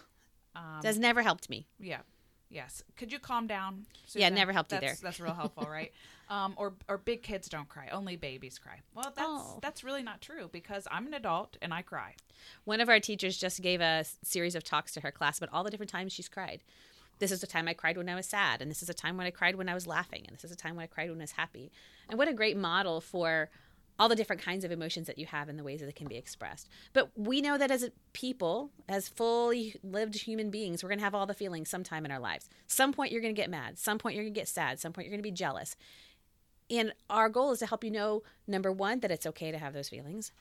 [0.55, 1.67] Um, That's never helped me.
[1.79, 2.01] Yeah.
[2.49, 2.83] Yes.
[2.95, 3.85] Could you calm down?
[4.13, 4.95] Yeah, never helped that's, either.
[5.01, 5.91] That's real helpful, right?
[6.27, 7.89] Um, or or big kids don't cry.
[7.91, 8.79] Only babies cry.
[8.95, 9.59] Well, that's Oh.
[9.61, 12.15] that's really not true because I'm an adult and I cry.
[12.63, 15.63] One of our teachers just gave a series of talks to her class about all
[15.63, 16.63] the different times she's cried.
[17.19, 19.17] This is the time I cried when I was sad, and this is a time
[19.17, 21.11] when I cried when I was laughing, and this is a time when I cried
[21.11, 21.71] when I was happy.
[22.09, 23.51] And what a great model for
[23.97, 26.07] all the different kinds of emotions that you have and the ways that it can
[26.07, 26.69] be expressed.
[26.93, 31.15] But we know that as people, as fully lived human beings, we're going to have
[31.15, 32.49] all the feelings sometime in our lives.
[32.67, 34.91] Some point you're going to get mad, some point you're going to get sad, some
[34.91, 35.75] point you're going to be jealous.
[36.69, 39.73] And our goal is to help you know number one, that it's okay to have
[39.73, 40.31] those feelings.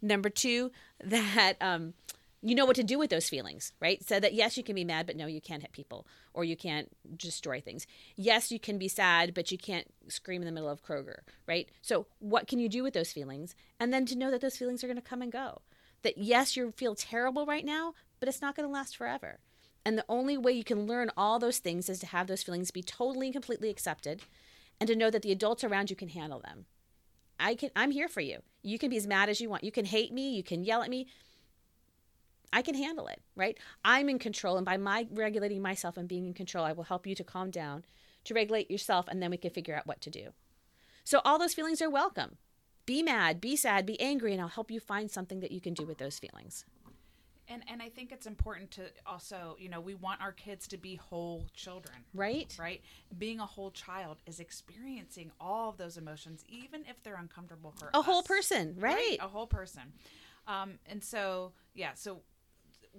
[0.00, 0.70] Number two,
[1.04, 1.94] that um,
[2.42, 4.02] you know what to do with those feelings, right?
[4.04, 6.56] So that yes, you can be mad, but no, you can't hit people or you
[6.56, 7.86] can't destroy things.
[8.16, 11.68] Yes, you can be sad, but you can't scream in the middle of Kroger, right?
[11.82, 13.54] So what can you do with those feelings?
[13.78, 15.62] And then to know that those feelings are going to come and go.
[16.02, 19.38] That yes, you feel terrible right now, but it's not going to last forever.
[19.84, 22.70] And the only way you can learn all those things is to have those feelings
[22.70, 24.22] be totally and completely accepted
[24.80, 26.66] and to know that the adults around you can handle them.
[27.38, 28.38] I can I'm here for you.
[28.62, 29.64] You can be as mad as you want.
[29.64, 31.06] You can hate me, you can yell at me.
[32.52, 33.56] I can handle it, right?
[33.84, 37.06] I'm in control and by my regulating myself and being in control, I will help
[37.06, 37.84] you to calm down,
[38.24, 40.30] to regulate yourself and then we can figure out what to do.
[41.04, 42.36] So all those feelings are welcome.
[42.84, 45.72] be mad, be sad, be angry, and I'll help you find something that you can
[45.74, 46.64] do with those feelings.
[47.48, 50.76] And and I think it's important to also, you know, we want our kids to
[50.76, 51.96] be whole children.
[52.14, 52.54] Right?
[52.58, 52.82] Right?
[53.18, 57.90] Being a whole child is experiencing all of those emotions, even if they're uncomfortable for
[57.94, 58.26] A whole us.
[58.26, 59.16] person, right?
[59.20, 59.92] A whole person.
[60.46, 62.22] Um, and so, yeah, so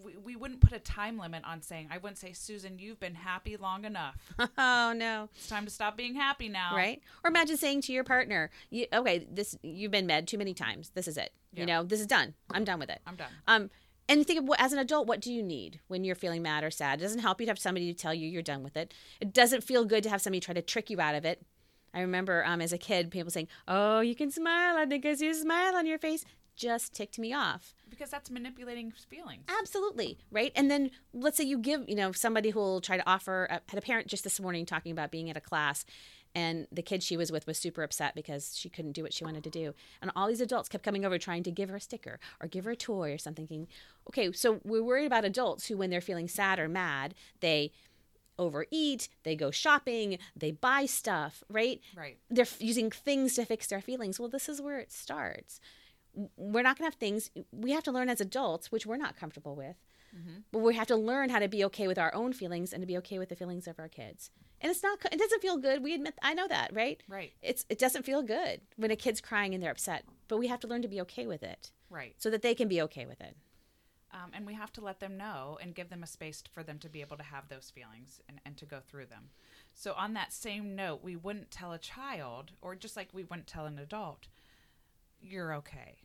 [0.01, 3.15] we, we wouldn't put a time limit on saying, I wouldn't say, Susan, you've been
[3.15, 4.15] happy long enough.
[4.57, 5.29] oh no.
[5.35, 6.75] It's time to stop being happy now.
[6.75, 7.01] Right?
[7.23, 10.91] Or imagine saying to your partner, you, "Okay, this you've been med too many times.
[10.91, 11.31] This is it.
[11.53, 11.61] Yeah.
[11.61, 12.33] You know, this is done.
[12.51, 13.31] I'm done with it." I'm done.
[13.47, 13.69] Um,
[14.09, 16.41] and you think of what, as an adult, what do you need when you're feeling
[16.41, 16.99] mad or sad?
[16.99, 18.93] It doesn't help you to have somebody to tell you you're done with it.
[19.21, 21.41] It doesn't feel good to have somebody try to trick you out of it.
[21.93, 24.75] I remember um, as a kid, people saying, "Oh, you can smile.
[24.77, 26.25] I think I see a smile on your face."
[26.55, 27.73] Just ticked me off.
[27.89, 29.43] Because that's manipulating feelings.
[29.59, 30.51] Absolutely, right?
[30.55, 33.47] And then let's say you give, you know, somebody who will try to offer.
[33.49, 35.85] I had a parent just this morning talking about being at a class,
[36.35, 39.23] and the kid she was with was super upset because she couldn't do what she
[39.23, 39.73] wanted to do.
[40.01, 42.65] And all these adults kept coming over trying to give her a sticker or give
[42.65, 43.47] her a toy or something.
[43.47, 43.67] Thinking,
[44.09, 47.71] okay, so we're worried about adults who, when they're feeling sad or mad, they
[48.39, 51.81] overeat, they go shopping, they buy stuff, right?
[51.95, 52.17] Right.
[52.29, 54.19] They're f- using things to fix their feelings.
[54.19, 55.59] Well, this is where it starts.
[56.37, 59.15] We're not going to have things, we have to learn as adults, which we're not
[59.17, 59.75] comfortable with.
[60.51, 62.85] But we have to learn how to be okay with our own feelings and to
[62.87, 64.29] be okay with the feelings of our kids.
[64.61, 65.81] And it's not, it doesn't feel good.
[65.81, 67.01] We admit, I know that, right?
[67.07, 67.33] Right.
[67.41, 70.59] It's, it doesn't feel good when a kid's crying and they're upset, but we have
[70.59, 72.13] to learn to be okay with it Right.
[72.19, 73.35] so that they can be okay with it.
[74.11, 76.77] Um, and we have to let them know and give them a space for them
[76.79, 79.29] to be able to have those feelings and, and to go through them.
[79.73, 83.47] So, on that same note, we wouldn't tell a child, or just like we wouldn't
[83.47, 84.27] tell an adult,
[85.19, 86.02] you're okay.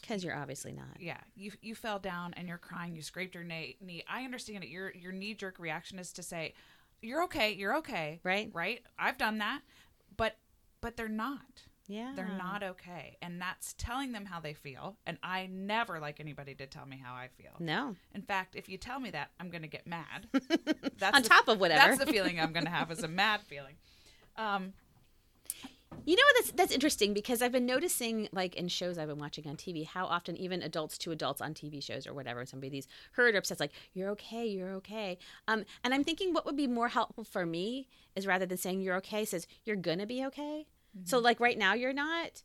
[0.00, 1.00] Because you're obviously not.
[1.00, 2.94] Yeah, you you fell down and you're crying.
[2.94, 3.76] You scraped your knee.
[3.80, 4.02] knee.
[4.08, 4.70] I understand it.
[4.70, 6.54] Your your knee jerk reaction is to say,
[7.02, 7.52] "You're okay.
[7.52, 8.50] You're okay." Right.
[8.52, 8.82] Right.
[8.98, 9.60] I've done that,
[10.16, 10.36] but
[10.80, 11.62] but they're not.
[11.90, 12.12] Yeah.
[12.14, 14.96] They're not okay, and that's telling them how they feel.
[15.06, 17.52] And I never like anybody to tell me how I feel.
[17.58, 17.96] No.
[18.14, 20.26] In fact, if you tell me that, I'm going to get mad.
[20.98, 21.96] That's On the- top of whatever.
[21.96, 23.76] That's the feeling I'm going to have is a mad feeling.
[24.36, 24.74] Um,
[26.04, 29.46] You know that's that's interesting because I've been noticing like in shows I've been watching
[29.46, 33.34] on TV how often even adults to adults on TV shows or whatever somebody's hurt
[33.34, 35.18] or upset like you're okay you're okay.
[35.46, 38.80] Um and I'm thinking what would be more helpful for me is rather than saying
[38.80, 40.66] you're okay says you're gonna be okay.
[41.04, 42.42] So like right now you're not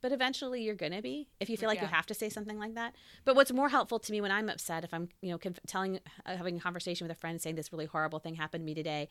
[0.00, 2.74] but eventually you're gonna be if you feel like you have to say something like
[2.74, 2.94] that.
[3.26, 6.00] But what's more helpful to me when i'm upset if i'm you know conf- telling
[6.24, 8.74] uh, having a conversation with a friend saying this really horrible thing happened to me
[8.74, 9.08] today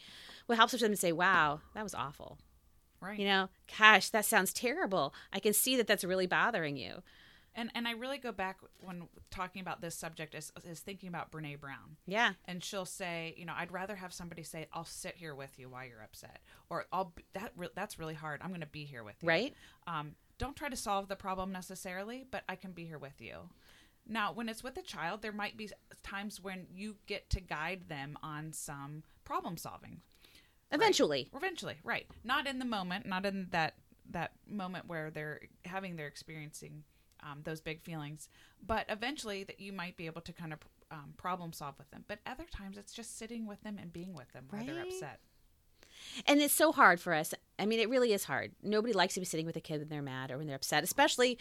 [0.48, 2.40] what helps is for them to say wow that was awful
[3.02, 3.20] right.
[3.20, 5.14] you know, gosh, that sounds terrible.
[5.34, 7.02] I can see that that's really bothering you.
[7.56, 11.32] And and I really go back when talking about this subject is is thinking about
[11.32, 11.98] Brene Brown.
[12.06, 12.34] Yeah.
[12.46, 15.68] And she'll say, you know, I'd rather have somebody say, "I'll sit here with you
[15.70, 18.42] while you're upset," or "I'll that re- that's really hard.
[18.44, 19.56] I'm going to be here with you." Right?
[19.88, 23.50] Um, don't try to solve the problem necessarily, but I can be here with you.
[24.08, 25.70] Now, when it's with a child, there might be
[26.02, 30.02] times when you get to guide them on some problem solving.
[30.72, 31.30] Eventually.
[31.36, 32.08] Eventually, right?
[32.24, 33.76] Not in the moment, not in that
[34.12, 36.84] that moment where they're having they're experiencing
[37.22, 38.30] um, those big feelings,
[38.66, 40.60] but eventually that you might be able to kind of
[40.92, 42.04] um, problem solve with them.
[42.08, 45.20] But other times, it's just sitting with them and being with them while they're upset.
[46.28, 47.34] And it's so hard for us.
[47.58, 48.52] I mean, it really is hard.
[48.64, 50.84] Nobody likes to be sitting with a kid when they're mad or when they're upset,
[50.84, 51.38] especially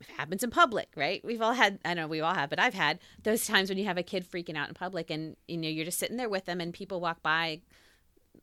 [0.00, 1.24] if it happens in public, right?
[1.24, 3.84] We've all had, I know we all have, but I've had those times when you
[3.84, 6.46] have a kid freaking out in public and, you know, you're just sitting there with
[6.46, 7.60] them and people walk by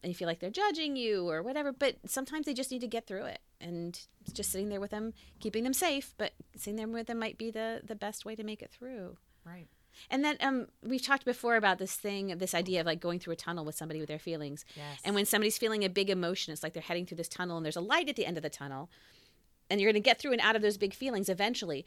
[0.01, 1.71] and you feel like they're judging you or whatever.
[1.71, 3.39] But sometimes they just need to get through it.
[3.61, 3.99] And
[4.33, 7.49] just sitting there with them, keeping them safe, but sitting there with them might be
[7.49, 9.17] the, the best way to make it through.
[9.45, 9.67] Right.
[10.09, 13.33] And then um, we've talked before about this thing, this idea of like going through
[13.33, 14.65] a tunnel with somebody with their feelings.
[14.75, 14.99] Yes.
[15.05, 17.65] And when somebody's feeling a big emotion, it's like they're heading through this tunnel and
[17.65, 18.89] there's a light at the end of the tunnel.
[19.69, 21.85] And you're going to get through and out of those big feelings eventually.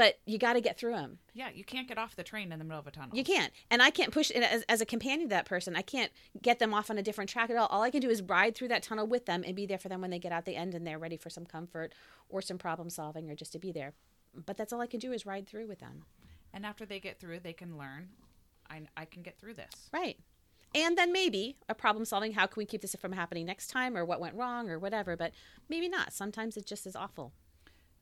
[0.00, 1.18] But you got to get through them.
[1.34, 3.14] Yeah, you can't get off the train in the middle of a tunnel.
[3.14, 3.52] You can't.
[3.70, 6.10] And I can't push, as, as a companion to that person, I can't
[6.40, 7.66] get them off on a different track at all.
[7.66, 9.90] All I can do is ride through that tunnel with them and be there for
[9.90, 11.92] them when they get out the end and they're ready for some comfort
[12.30, 13.92] or some problem solving or just to be there.
[14.46, 16.04] But that's all I can do is ride through with them.
[16.54, 18.08] And after they get through, they can learn.
[18.70, 19.90] I, I can get through this.
[19.92, 20.16] Right.
[20.74, 23.98] And then maybe a problem solving how can we keep this from happening next time
[23.98, 25.32] or what went wrong or whatever, but
[25.68, 26.14] maybe not.
[26.14, 27.34] Sometimes it just is awful.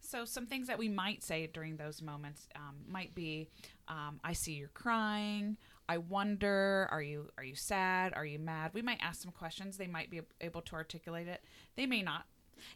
[0.00, 3.48] So, some things that we might say during those moments um, might be,
[3.88, 5.56] um, "I see you're crying.
[5.88, 8.14] I wonder, are you are you sad?
[8.14, 9.76] Are you mad?" We might ask some questions.
[9.76, 11.42] They might be able to articulate it.
[11.76, 12.24] They may not.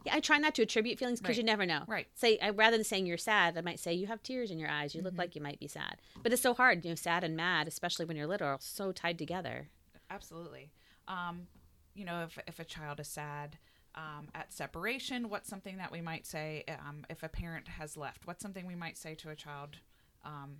[0.04, 1.38] Yeah, I try not to attribute feelings because Right.
[1.38, 1.82] you never know.
[1.88, 2.06] Right.
[2.14, 4.68] Say I, rather than saying you're sad, I might say you have tears in your
[4.70, 4.94] eyes.
[4.94, 6.00] You look like you might be sad.
[6.22, 8.92] But it's so hard, you know, sad and mad, especially when you're little, are so
[8.92, 9.70] tied together.
[10.10, 10.70] Absolutely.
[11.08, 11.48] Um,
[11.94, 13.58] you know, if if a child is sad,
[13.94, 18.26] Um, at separation, what's something that we might say um, if a parent has left?
[18.26, 19.76] What's something we might say to a child
[20.24, 20.58] um,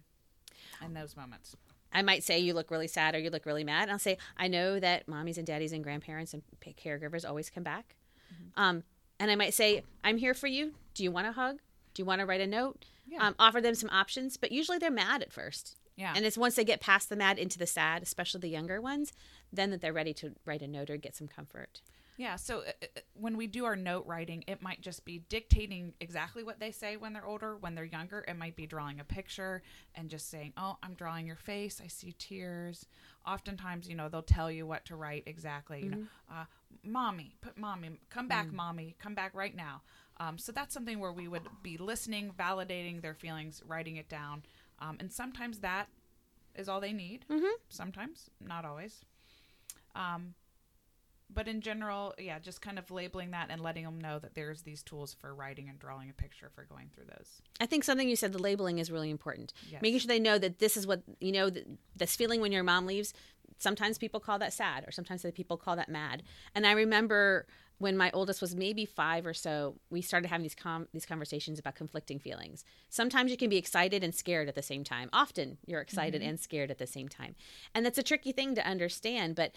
[0.85, 1.57] in those moments?
[1.95, 3.85] I might say you look really sad or you look really mad.
[3.85, 7.62] And I'll say I know that mommies and daddies and grandparents and caregivers always come
[7.62, 7.97] back.
[8.57, 8.83] Um,
[9.18, 10.73] and I might say I'm here for you.
[10.95, 11.59] Do you want a hug?
[11.95, 12.85] Do you want to write a note?
[13.07, 13.27] Yeah.
[13.27, 14.37] Um, offer them some options.
[14.37, 15.77] But usually they're mad at first.
[15.97, 16.12] Yeah.
[16.16, 19.12] And it's once they get past the mad into the sad, especially the younger ones,
[19.53, 21.83] then that they're ready to write a note or get some comfort.
[22.16, 25.94] Yeah, so uh, uh, when we do our note writing, it might just be dictating
[26.01, 27.57] exactly what they say when they're older.
[27.57, 29.62] When they're younger, it might be drawing a picture
[29.94, 31.81] and just saying, "Oh, I'm drawing your face.
[31.83, 32.87] I see tears."
[33.27, 35.83] Oftentimes, you know, they'll tell you what to write exactly.
[35.85, 36.44] You know, uh,
[36.85, 39.83] "Mommy, put mommy, come back, mommy, come back right now."
[40.18, 44.42] Um, so that's something where we would be listening, validating their feelings, writing it down,
[44.81, 45.88] um, and sometimes that
[46.55, 47.25] is all they need.
[47.31, 47.55] Mm-hmm.
[47.68, 49.05] Sometimes, not always.
[49.94, 50.35] Um,
[51.35, 54.62] but in general, yeah, just kind of labeling that and letting them know that there's
[54.62, 57.42] these tools for writing and drawing a picture for going through those.
[57.61, 59.53] I think something you said, the labeling is really important.
[59.71, 59.83] Yes.
[59.83, 61.51] Making sure they know that this is what, you know,
[61.97, 63.14] this feeling when your mom leaves,
[63.59, 66.23] sometimes people call that sad or sometimes people call that mad.
[66.55, 67.47] And I remember
[67.79, 71.59] when my oldest was maybe five or so, we started having these com- these conversations
[71.59, 72.64] about conflicting feelings.
[72.88, 75.11] Sometimes you can be excited and scared at the same time.
[75.12, 76.31] Often you're excited mm-hmm.
[76.31, 77.35] and scared at the same time.
[77.75, 79.53] And that's a tricky thing to understand, but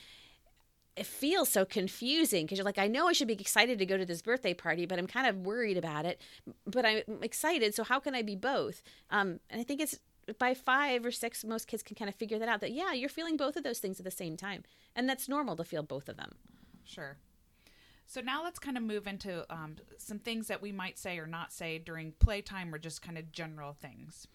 [0.95, 3.97] it feels so confusing because you're like, I know I should be excited to go
[3.97, 6.21] to this birthday party, but I'm kind of worried about it.
[6.65, 8.81] But I'm excited, so how can I be both?
[9.09, 9.99] Um, and I think it's
[10.39, 12.61] by five or six, most kids can kind of figure that out.
[12.61, 14.63] That yeah, you're feeling both of those things at the same time,
[14.95, 16.35] and that's normal to feel both of them.
[16.83, 17.17] Sure.
[18.07, 21.27] So now let's kind of move into um, some things that we might say or
[21.27, 24.27] not say during playtime or just kind of general things.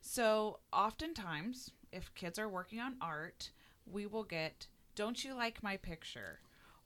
[0.00, 3.50] So oftentimes, if kids are working on art,
[3.86, 4.66] we will get,
[5.00, 6.40] "Don't you like my picture?"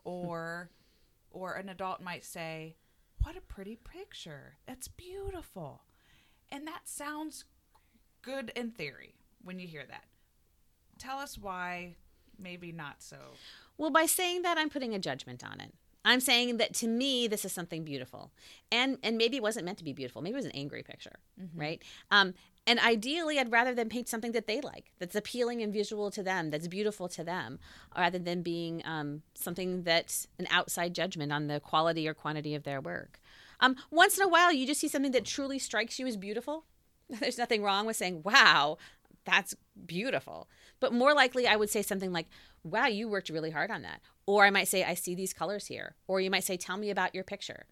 [0.05, 0.71] or
[1.33, 2.77] or an adult might say,
[3.25, 4.59] "What a pretty picture.
[4.67, 5.83] That's beautiful."
[6.53, 7.45] And that sounds
[8.23, 10.05] good in theory when you hear that.
[10.99, 11.97] Tell us why
[12.39, 13.17] maybe not so.
[13.79, 15.75] Well, by saying that, I'm putting a judgment on it.
[16.05, 18.31] I'm saying that to me, this is something beautiful,
[18.71, 20.23] and and maybe it wasn't meant to be beautiful.
[20.23, 21.17] Maybe it was an angry picture,
[21.57, 21.83] right?
[22.13, 22.35] Um,
[22.67, 26.23] and ideally, I'd rather them paint something that they like, that's appealing and visual to
[26.23, 27.59] them, that's beautiful to them,
[27.97, 32.65] rather than being um, something that's an outside judgment on the quality or quantity of
[32.65, 33.21] their work.
[33.61, 36.65] Um, once in a while, you just see something that truly strikes you as beautiful.
[37.09, 38.79] There's nothing wrong with saying, "Wow,
[39.25, 39.55] that's
[39.87, 40.49] beautiful."
[40.81, 42.29] But more likely, I would say something like,
[42.65, 44.01] wow, you worked really hard on that.
[44.27, 45.95] Or I might say, I see these colors here.
[46.09, 47.67] Or you might say, tell me about your picture.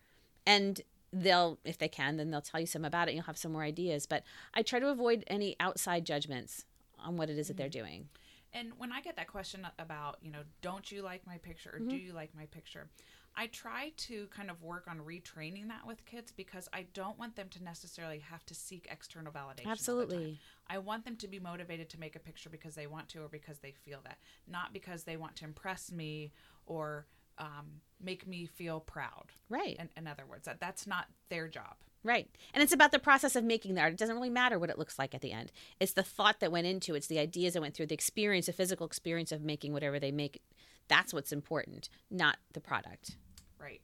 [0.47, 0.81] And
[1.13, 3.53] they'll, if they can, then they'll tell you some about it and you'll have some
[3.53, 4.07] more ideas.
[4.07, 6.65] But I try to avoid any outside judgments
[6.99, 7.81] on what it is that they're mm-hmm.
[7.81, 8.09] doing.
[8.55, 11.79] And when I get that question about, you know, don't you like my picture or
[11.79, 12.07] do mm-hmm.
[12.07, 12.89] you like my picture?
[13.35, 17.35] I try to kind of work on retraining that with kids because I don't want
[17.35, 19.39] them to necessarily have to seek external validation.
[19.39, 19.73] all the time.
[19.73, 20.39] Absolutely.
[20.69, 23.29] I want them to be motivated to make a picture because they want to or
[23.29, 26.33] because they feel that, not because they want to impress me
[26.67, 27.07] or
[27.43, 27.67] um,
[28.01, 29.33] make me feel proud.
[29.49, 29.77] Right.
[29.79, 31.75] In, in other words, that that's not their job.
[32.05, 32.29] Right.
[32.55, 33.93] And it's about the process of making the art.
[33.93, 35.53] It doesn't really matter what it looks like at the end.
[35.79, 38.47] It's the thought that went into it, it's the ideas that went through, the experience,
[38.47, 40.41] the physical experience of making whatever they make.
[40.89, 43.17] That's what's important, not the product.
[43.59, 43.81] Right.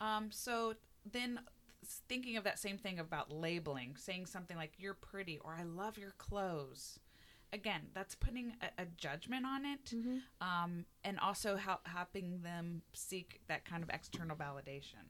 [0.00, 0.74] Um, so
[1.10, 1.40] then
[2.08, 5.96] thinking of that same thing about labeling, saying something like "you're pretty" or "I love
[5.96, 6.98] your clothes."
[7.54, 9.94] Again, that's putting a, a judgment on it,
[10.40, 15.04] um, and also help, helping them seek that kind of external validation.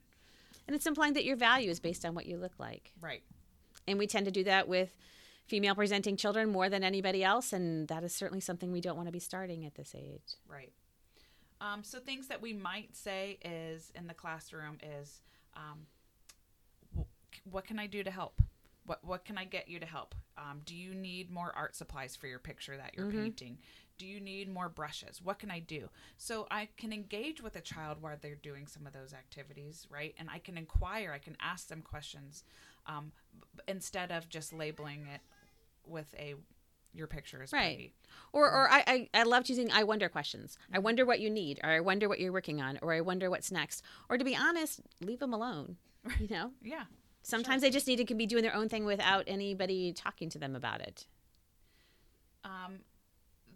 [0.67, 2.93] And it's implying that your value is based on what you look like.
[3.01, 3.23] Right.
[3.89, 4.95] And we tend to do that with
[5.47, 7.53] female presenting children more than anybody else.
[7.53, 10.37] And that is certainly something we don't want to be starting at this age.
[10.47, 10.73] Right.
[11.61, 15.23] Um, so things that we might say is in the classroom is,
[15.57, 15.87] um,
[16.95, 18.43] wh- what can I do to help?
[18.87, 20.15] What what can I get you to help?
[20.37, 23.59] Um, do you need more art supplies for your picture that you're painting?
[23.97, 25.23] Do you need more brushes?
[25.23, 25.89] What can I do?
[26.17, 30.15] So I can engage with a child while they're doing some of those activities, right?
[30.19, 31.13] And I can inquire.
[31.13, 32.43] I can ask them questions
[32.87, 33.13] um,
[33.57, 35.21] b- instead of just labeling it
[35.87, 36.35] with a
[36.93, 37.77] your picture is Right.
[37.77, 37.93] pretty.
[38.33, 40.59] Or, or I, I, I loved using I wonder questions.
[40.73, 43.31] I wonder what you need, or I wonder what you're working on, or I wonder
[43.31, 43.83] what's next.
[44.09, 45.77] Or to be honest, leave them alone.
[46.21, 46.85] You know, Yeah.
[47.25, 50.55] Sometimes they just need to be doing their own thing without anybody talking to them
[50.55, 51.07] about it.
[52.45, 52.81] Um,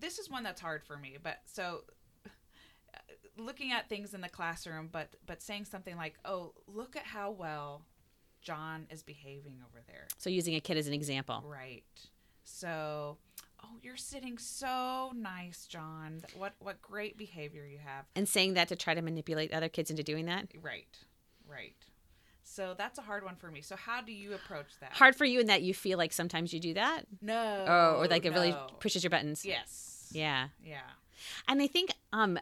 [0.01, 1.85] this is one that's hard for me, but so
[2.27, 2.99] uh,
[3.37, 7.31] looking at things in the classroom, but but saying something like, "Oh, look at how
[7.31, 7.83] well
[8.41, 11.45] John is behaving over there." So using a kid as an example.
[11.47, 11.85] Right.
[12.45, 13.19] So,
[13.63, 16.23] oh, you're sitting so nice, John.
[16.35, 18.07] What what great behavior you have.
[18.17, 20.49] And saying that to try to manipulate other kids into doing that.
[20.63, 20.97] Right.
[21.47, 21.77] Right.
[22.51, 23.61] So that's a hard one for me.
[23.61, 24.93] So how do you approach that?
[24.95, 27.65] Hard for you in that you feel like sometimes you do that, No.
[27.69, 29.45] or, or like it really pushes your buttons.
[29.45, 30.09] Yes.
[30.13, 30.49] Yeah.
[30.65, 30.81] Yeah.
[31.47, 32.39] And I think, um,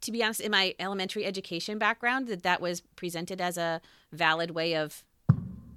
[0.00, 3.80] to be honest, in my elementary education background, that that was presented as a
[4.12, 5.04] valid way of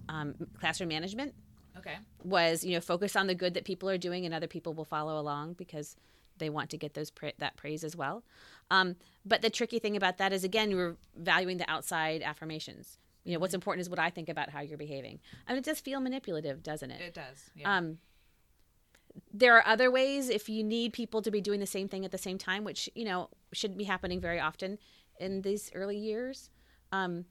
[0.09, 1.33] um, classroom management.
[1.77, 1.97] Okay.
[2.23, 4.85] Was you know focus on the good that people are doing, and other people will
[4.85, 5.95] follow along because
[6.39, 8.23] they want to get those pra- that praise as well.
[8.71, 12.97] Um, but the tricky thing about that is again, you're valuing the outside affirmations.
[13.27, 15.19] You know, what's important is what I think about how you're behaving.
[15.47, 17.01] I mean, it does feel manipulative, doesn't it?
[17.01, 17.49] It does.
[17.55, 17.75] Yeah.
[17.77, 17.97] Um,
[19.33, 22.11] there are other ways if you need people to be doing the same thing at
[22.11, 24.77] the same time, which you know shouldn't be happening very often
[25.19, 26.49] in these early years.
[26.91, 27.25] Um,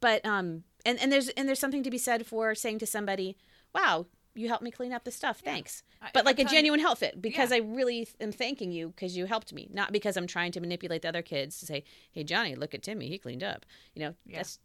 [0.00, 3.36] but um, and and there's and there's something to be said for saying to somebody,
[3.74, 5.40] "Wow, you helped me clean up the stuff.
[5.40, 7.56] Thanks." I- But like a tell you- genuine help fit because Yeah.
[7.56, 11.02] I really am thanking you because you helped me, not because I'm trying to manipulate
[11.02, 11.82] the other kids to say,
[12.12, 13.64] "Hey, Johnny, look at Timmy, he cleaned up."
[13.94, 14.36] You know, Yeah.
[14.38, 14.58] that's.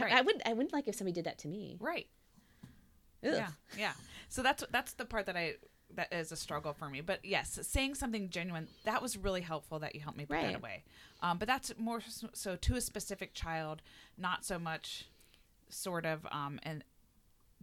[0.00, 0.12] Right.
[0.12, 0.42] I, I wouldn't.
[0.46, 1.76] I wouldn't like if somebody did that to me.
[1.80, 2.06] right.
[3.24, 3.32] Ugh.
[3.34, 3.48] Yeah.
[3.78, 3.92] Yeah.
[4.28, 5.54] So that's that's the part that I
[5.94, 7.00] that is a struggle for me.
[7.02, 10.46] But yes, saying something genuine that was really helpful that you helped me put Right.
[10.52, 10.84] that away.
[11.20, 12.00] Um, but that's more
[12.32, 13.82] so to a specific child,
[14.18, 15.08] not so much
[15.68, 16.82] sort of um and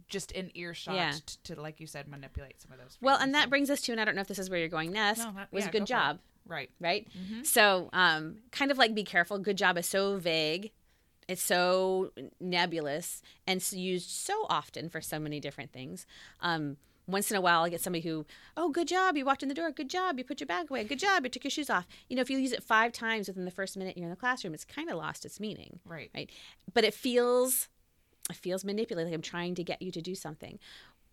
[0.08, 1.12] just in earshot Yeah.
[1.26, 2.96] t- to like you said manipulate some of those.
[3.00, 4.58] Well, and that So- brings us to, and I don't know if this is where
[4.58, 5.18] you're going next.
[5.18, 5.86] No, that- was yeah, a good it.
[5.86, 6.18] job.
[6.46, 6.70] right.
[6.80, 7.06] right?
[7.16, 7.42] Mm-hmm.
[7.44, 9.38] So, um, kind of like be careful.
[9.38, 10.72] Good job is so vague.
[11.30, 12.10] It's so
[12.40, 16.04] nebulous and used so often for so many different things.
[16.40, 16.76] Um,
[17.06, 18.26] once in a while, I get somebody who,
[18.56, 19.70] oh, good job, you walked in the door.
[19.70, 20.82] Good job, you put your bag away.
[20.82, 21.86] Good job, you took your shoes off.
[22.08, 24.16] You know, if you use it five times within the first minute you're in the
[24.16, 26.10] classroom, it's kind of lost its meaning, Right.
[26.16, 26.28] right?
[26.74, 27.68] But it feels,
[28.28, 29.08] it feels manipulative.
[29.08, 30.58] Like I'm trying to get you to do something,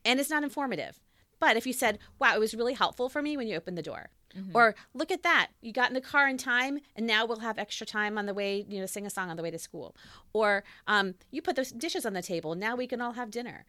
[0.03, 0.99] and it's not informative.
[1.39, 3.83] But if you said, wow, it was really helpful for me when you opened the
[3.83, 4.09] door.
[4.53, 7.57] Or look at that, you got in the car in time, and now we'll have
[7.57, 9.95] extra time on the way, you know, sing a song on the way to school.
[10.33, 13.65] Or um, you put those dishes on the table, now we can all have dinner.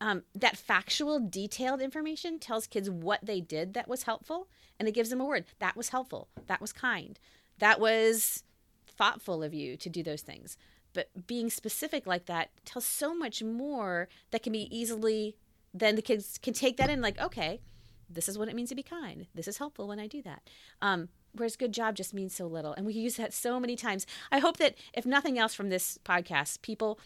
[0.00, 4.48] Um, that factual, detailed information tells kids what they did that was helpful,
[4.78, 5.44] and it gives them a word.
[5.58, 6.28] That was helpful.
[6.46, 7.18] That was kind.
[7.58, 8.44] That was
[8.86, 10.56] thoughtful of you to do those things.
[10.92, 15.36] But being specific like that tells so much more that can be easily,
[15.72, 17.60] then the kids can take that in, like, okay,
[18.08, 19.26] this is what it means to be kind.
[19.34, 20.42] This is helpful when I do that.
[20.82, 22.72] Um, whereas good job just means so little.
[22.72, 24.06] And we use that so many times.
[24.32, 26.98] I hope that if nothing else from this podcast, people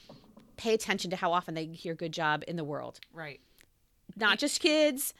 [0.57, 3.01] pay attention to how often they hear good job in the world.
[3.12, 3.41] Right.
[4.17, 5.12] Not just kids,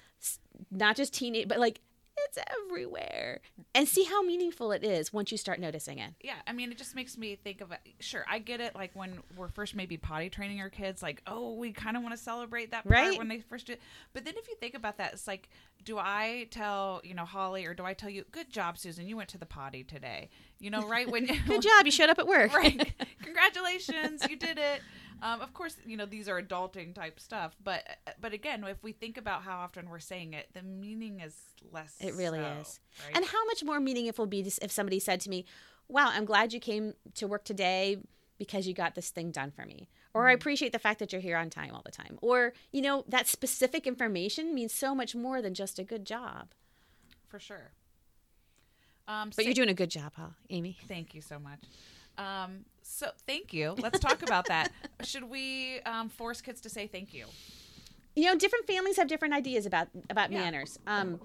[0.70, 1.80] not just teenage, but like
[2.16, 2.38] it's
[2.68, 3.40] everywhere.
[3.74, 6.12] And see how meaningful it is once you start noticing it.
[6.22, 7.80] Yeah, I mean, it just makes me think of it.
[8.00, 8.74] Sure, I get it.
[8.74, 12.14] Like when we're first maybe potty training our kids, like, oh, we kind of want
[12.16, 13.18] to celebrate that part Right.
[13.18, 13.72] when they first do.
[13.74, 13.82] it.
[14.12, 15.48] But then if you think about that, it's like,
[15.84, 19.16] do I tell you know Holly or do I tell you, good job, Susan, you
[19.16, 20.30] went to the potty today?
[20.60, 22.54] You know, right when Good job, you showed up at work.
[22.56, 22.92] right?
[23.22, 24.80] Congratulations, you did it.
[25.22, 27.82] Um, of course, you know these are adulting type stuff, but
[28.20, 31.34] but again, if we think about how often we're saying it, the meaning is
[31.72, 31.94] less.
[32.00, 32.80] It really so, is.
[33.06, 33.16] right?
[33.16, 35.44] And how much more meaningful would be if somebody said to me,
[35.88, 37.98] Wow, I'm glad you came to work today
[38.38, 39.88] because you got this thing done for me.
[40.12, 42.18] Or I appreciate the fact that you're here on time all the time.
[42.22, 46.52] Or, you know, that specific information means so much more than just a good job.
[47.28, 47.72] for sure.
[49.08, 50.78] Um, But sa- you're doing a good job, huh, Amy?
[50.86, 51.60] Thank you so much.
[52.16, 53.74] Um, so thank you.
[53.78, 54.70] Let's talk about that.
[55.03, 57.26] Should we um, force kids to say thank you?
[58.16, 60.39] you know different families have different ideas about about Yeah.
[60.39, 61.18] manners um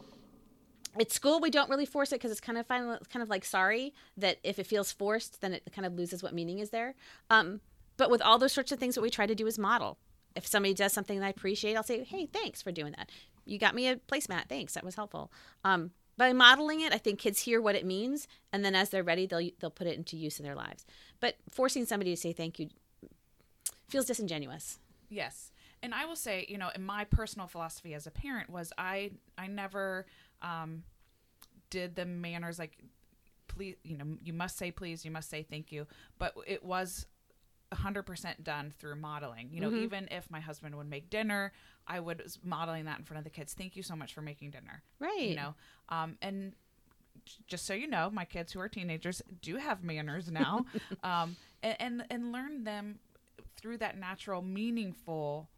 [0.99, 3.45] at school we don't really force it because it's kind of fine kind of like
[3.45, 6.95] sorry that if it feels forced then it kind of loses what meaning is there
[7.29, 7.61] um
[7.97, 9.99] but with all those sorts of things what we try to do is model
[10.35, 13.07] if somebody does something that i appreciate i'll say hey thanks for doing that
[13.45, 15.31] you got me a placemat thanks that was helpful
[15.63, 19.03] um by modeling it i think kids hear what it means and then as they're
[19.03, 20.85] ready they'll they'll put it into use in their lives.
[21.19, 22.69] But forcing somebody to say thank you
[23.87, 24.79] feels disingenuous.
[25.09, 25.51] Yes.
[25.81, 29.11] And I will say, you know, in my personal philosophy as a parent was I
[29.37, 30.05] I never
[30.41, 30.83] um,
[31.69, 32.77] did the manners like
[33.47, 37.07] please, you know, you must say please, you must say thank you, but it was
[37.71, 39.49] 100% done through modeling.
[39.51, 39.83] You know, Mhm.
[39.83, 41.51] even if my husband would make dinner,
[41.87, 43.53] I would modeling that in front of the kids.
[43.53, 44.83] Thank you so much for making dinner.
[44.99, 45.55] right you know
[45.89, 46.53] um and
[47.47, 50.65] just so you know my kids who are teenagers do have manners now
[51.03, 52.99] um and, and and learn them
[53.55, 55.49] through that natural meaningful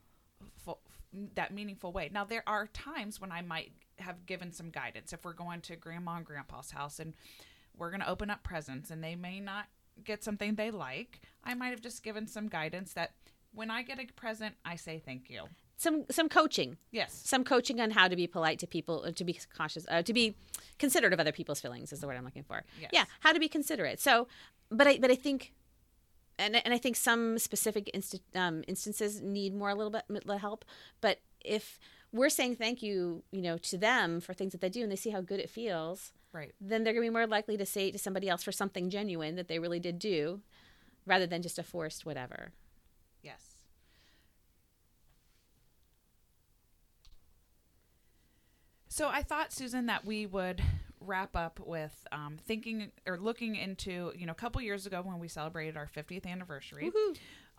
[0.57, 0.79] fo-
[1.35, 5.23] that meaningful way now there are times when i might have given some guidance if
[5.25, 7.13] we're going to grandma and grandpa's house and
[7.77, 9.65] we're going to open up presents and they may not
[10.03, 13.11] get something they like i might have just given some guidance that
[13.53, 15.43] when i get a present i say thank you
[15.77, 19.23] some some coaching yes some coaching on how to be polite to people, uh, to
[19.23, 20.35] be cautious, uh, to be
[20.77, 22.63] considerate of other people's feelings is the word I'm looking for.
[22.79, 22.91] Yes.
[22.93, 23.99] Yeah, how to be considerate.
[23.99, 24.27] So,
[24.69, 25.53] but I but I think
[26.37, 30.03] and and I think some specific inst- um, instances need more a little bit
[30.39, 30.65] help.
[31.01, 31.79] But if
[32.11, 34.95] we're saying thank you, you know, to them for things that they do, and they
[34.95, 36.53] see how good it feels, Right.
[36.61, 38.89] then they're going to be more likely to say it to somebody else for something
[38.89, 40.41] genuine that they really did do,
[41.05, 42.51] rather than just a forced whatever.
[43.21, 43.57] Yes.
[48.87, 50.61] So I thought, Susan, that we would
[50.99, 55.19] wrap up with um, thinking or looking into, you know, a couple years ago when
[55.19, 56.91] we celebrated our 50th anniversary,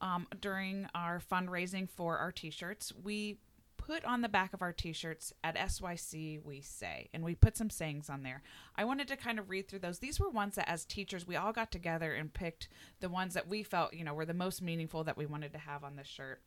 [0.01, 3.39] um, during our fundraising for our t shirts, we
[3.87, 7.71] put on the back of our t-shirts at SYC we say and we put some
[7.71, 8.43] sayings on there.
[8.77, 9.99] I wanted to kind of read through those.
[9.99, 12.69] These were ones that as teachers we all got together and picked
[13.01, 15.59] the ones that we felt, you know, were the most meaningful that we wanted to
[15.59, 16.41] have on this shirt.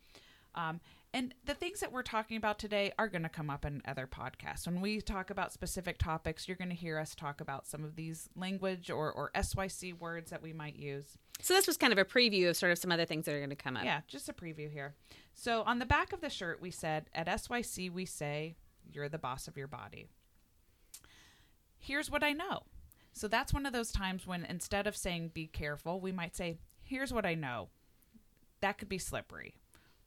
[0.55, 0.79] Um,
[1.13, 4.05] and the things that we're talking about today are going to come up in other
[4.05, 4.65] podcasts.
[4.65, 7.95] When we talk about specific topics, you're going to hear us talk about some of
[7.95, 11.17] these language or, or SYC words that we might use.
[11.41, 13.39] So this was kind of a preview of sort of some other things that are
[13.39, 13.85] going to come up.
[13.85, 14.95] Yeah, just a preview here.
[15.33, 18.55] So on the back of the shirt, we said, at SYC, we say,
[18.91, 20.07] you're the boss of your body.
[21.77, 22.63] Here's what I know.
[23.13, 26.57] So that's one of those times when instead of saying be careful, we might say,
[26.81, 27.69] here's what I know.
[28.59, 29.55] That could be slippery.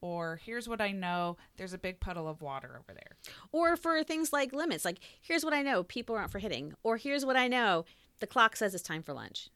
[0.00, 1.36] Or here's what I know.
[1.56, 3.16] There's a big puddle of water over there.
[3.50, 6.74] Or for things like limits, like here's what I know people aren't for hitting.
[6.82, 7.84] Or here's what I know
[8.20, 9.50] the clock says it's time for lunch.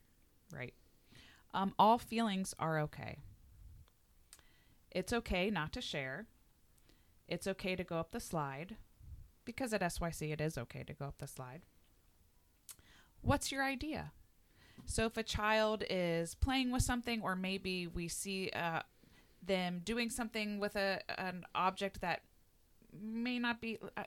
[0.52, 0.74] Right.
[1.54, 3.18] Um, all feelings are okay.
[4.90, 6.26] It's okay not to share.
[7.28, 8.76] It's okay to go up the slide
[9.44, 11.62] because at SYC it is okay to go up the slide.
[13.20, 14.12] What's your idea?
[14.84, 18.80] So if a child is playing with something, or maybe we see uh,
[19.42, 22.22] them doing something with a an object that
[23.02, 23.78] may not be.
[23.96, 24.04] Uh,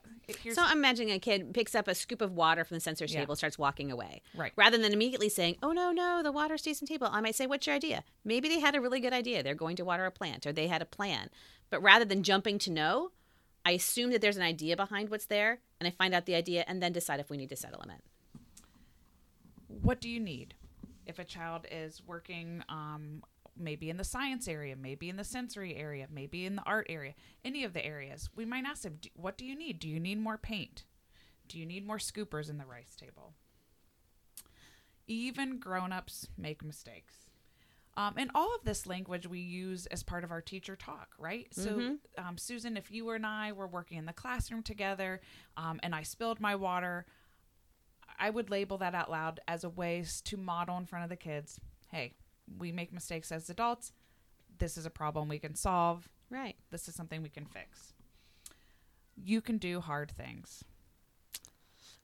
[0.54, 3.22] So I'm imagining a kid picks up a scoop of water from the sensor's Yeah.
[3.22, 4.22] table, starts walking away.
[4.36, 4.54] Right.
[4.56, 7.36] Rather than immediately saying, "Oh no, no, the water stays in the table," I might
[7.36, 9.42] say, "What's your idea?" Maybe they had a really good idea.
[9.42, 11.30] They're going to water a plant, or they had a plan.
[11.72, 13.12] But rather than jumping to no,
[13.66, 16.64] I assume that there's an idea behind what's there, and I find out the idea,
[16.68, 18.02] and then decide if we need to set a limit.
[19.82, 20.54] what do you need
[21.06, 23.24] if a child is working um,
[23.58, 27.14] maybe in the science area maybe in the sensory area maybe in the art area
[27.44, 29.80] any of the areas we might ask them what do you need?
[29.80, 30.84] Do you need more paint?
[31.48, 33.34] Do you need more scoopers in the rice table?
[35.08, 37.30] Even grown-ups make mistakes.
[37.98, 41.48] Um, and all of this language we use as part of our teacher talk, right?
[41.52, 41.78] So,
[42.18, 45.22] um, Susan, if you and I were working in the classroom together
[45.56, 47.06] um, and I spilled my water,
[48.20, 51.16] I would label that out loud as a way to model in front of the
[51.16, 51.60] kids.
[51.90, 52.14] Hey,
[52.58, 53.92] we make mistakes as adults.
[54.58, 56.10] This is a problem we can solve.
[56.30, 56.56] Right.
[56.72, 57.94] This is something we can fix.
[59.16, 60.64] You can do hard things.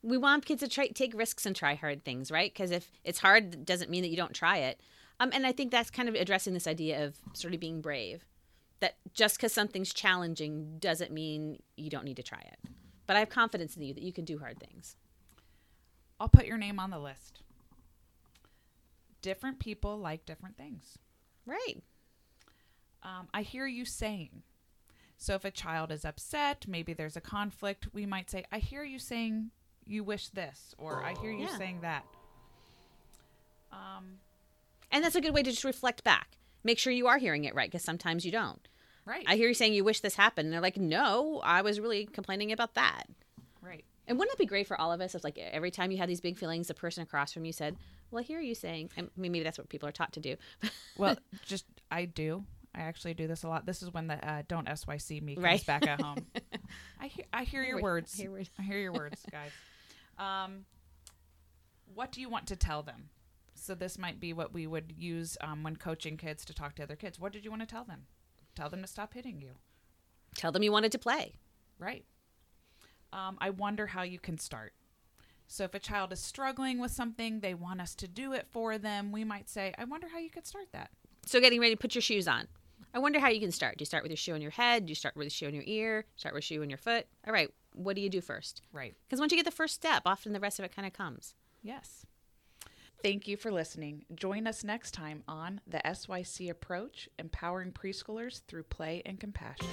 [0.02, 2.52] we want kids to try take risks and try hard things, right?
[2.52, 4.80] Because if it's hard, it doesn't mean that you don't try it.
[5.20, 8.24] Um, and I think that's kind of addressing this idea of sort of being brave.
[8.80, 12.58] That just because something's challenging doesn't mean you don't need to try it.
[13.06, 14.96] But I have confidence in you that you can do hard things.
[16.18, 17.41] I'll put your name on the list.
[19.22, 20.98] Different people like different things.
[21.46, 21.82] Right.
[23.02, 24.42] Um, I hear you saying.
[25.16, 28.82] So if a child is upset, maybe there's a conflict, we might say, I hear
[28.84, 29.50] you saying
[29.86, 31.56] you wish this, or I hear you Yeah.
[31.58, 32.04] saying that.
[33.72, 34.18] Um,
[34.90, 36.36] And that's a good way to just reflect back.
[36.64, 38.68] Make sure you are hearing it right, because sometimes you don't.
[39.06, 39.24] right.
[39.26, 40.46] I hear you saying you wish this happened.
[40.46, 43.04] And they're like, no, I was really complaining about that.
[43.62, 43.84] right.
[44.06, 46.08] And wouldn't it be great for all of us if, like, every time you had
[46.08, 47.76] these big feelings, the person across from you said,
[48.12, 50.36] "Well, I hear you saying." I mean, maybe that's what people are taught to do.
[50.98, 52.44] Well, just I do.
[52.74, 53.66] I actually do this a lot.
[53.66, 55.66] This is when the uh, don't SYC me comes Right.
[55.66, 56.26] back at home.
[57.00, 58.14] I hear I hear your words.
[58.18, 58.50] I hear words.
[58.58, 59.50] I hear your words, guys.
[60.18, 60.66] Um,
[61.94, 63.08] what do you want to tell them?
[63.54, 66.82] So this might be what we would use um, when coaching kids to talk to
[66.82, 67.18] other kids.
[67.20, 68.06] What did you want to tell them?
[68.54, 69.52] Tell them to stop hitting you.
[70.34, 71.34] Tell them you wanted to play.
[71.78, 72.04] Right.
[73.12, 74.72] Um, I wonder how you can start.
[75.52, 78.78] So if a child is struggling with something, they want us to do it for
[78.78, 79.12] them.
[79.12, 80.90] We might say, I wonder how you could start that.
[81.26, 82.48] So, getting ready to put your shoes on.
[82.94, 83.76] I wonder how you can start.
[83.76, 84.86] Do you start with your shoe on your head?
[84.86, 86.06] Do you start with a shoe on your ear?
[86.16, 87.06] Start with a shoe on your foot?
[87.26, 87.50] All right.
[87.74, 88.62] What do you do first?
[88.72, 88.94] Right.
[89.06, 91.34] Because once you get the first step, often the rest of it kind of comes.
[91.62, 92.06] Yes.
[93.02, 94.06] Thank you for listening.
[94.14, 99.68] Join us next time on the SYC Approach Empowering Preschoolers Through Play and Compassion.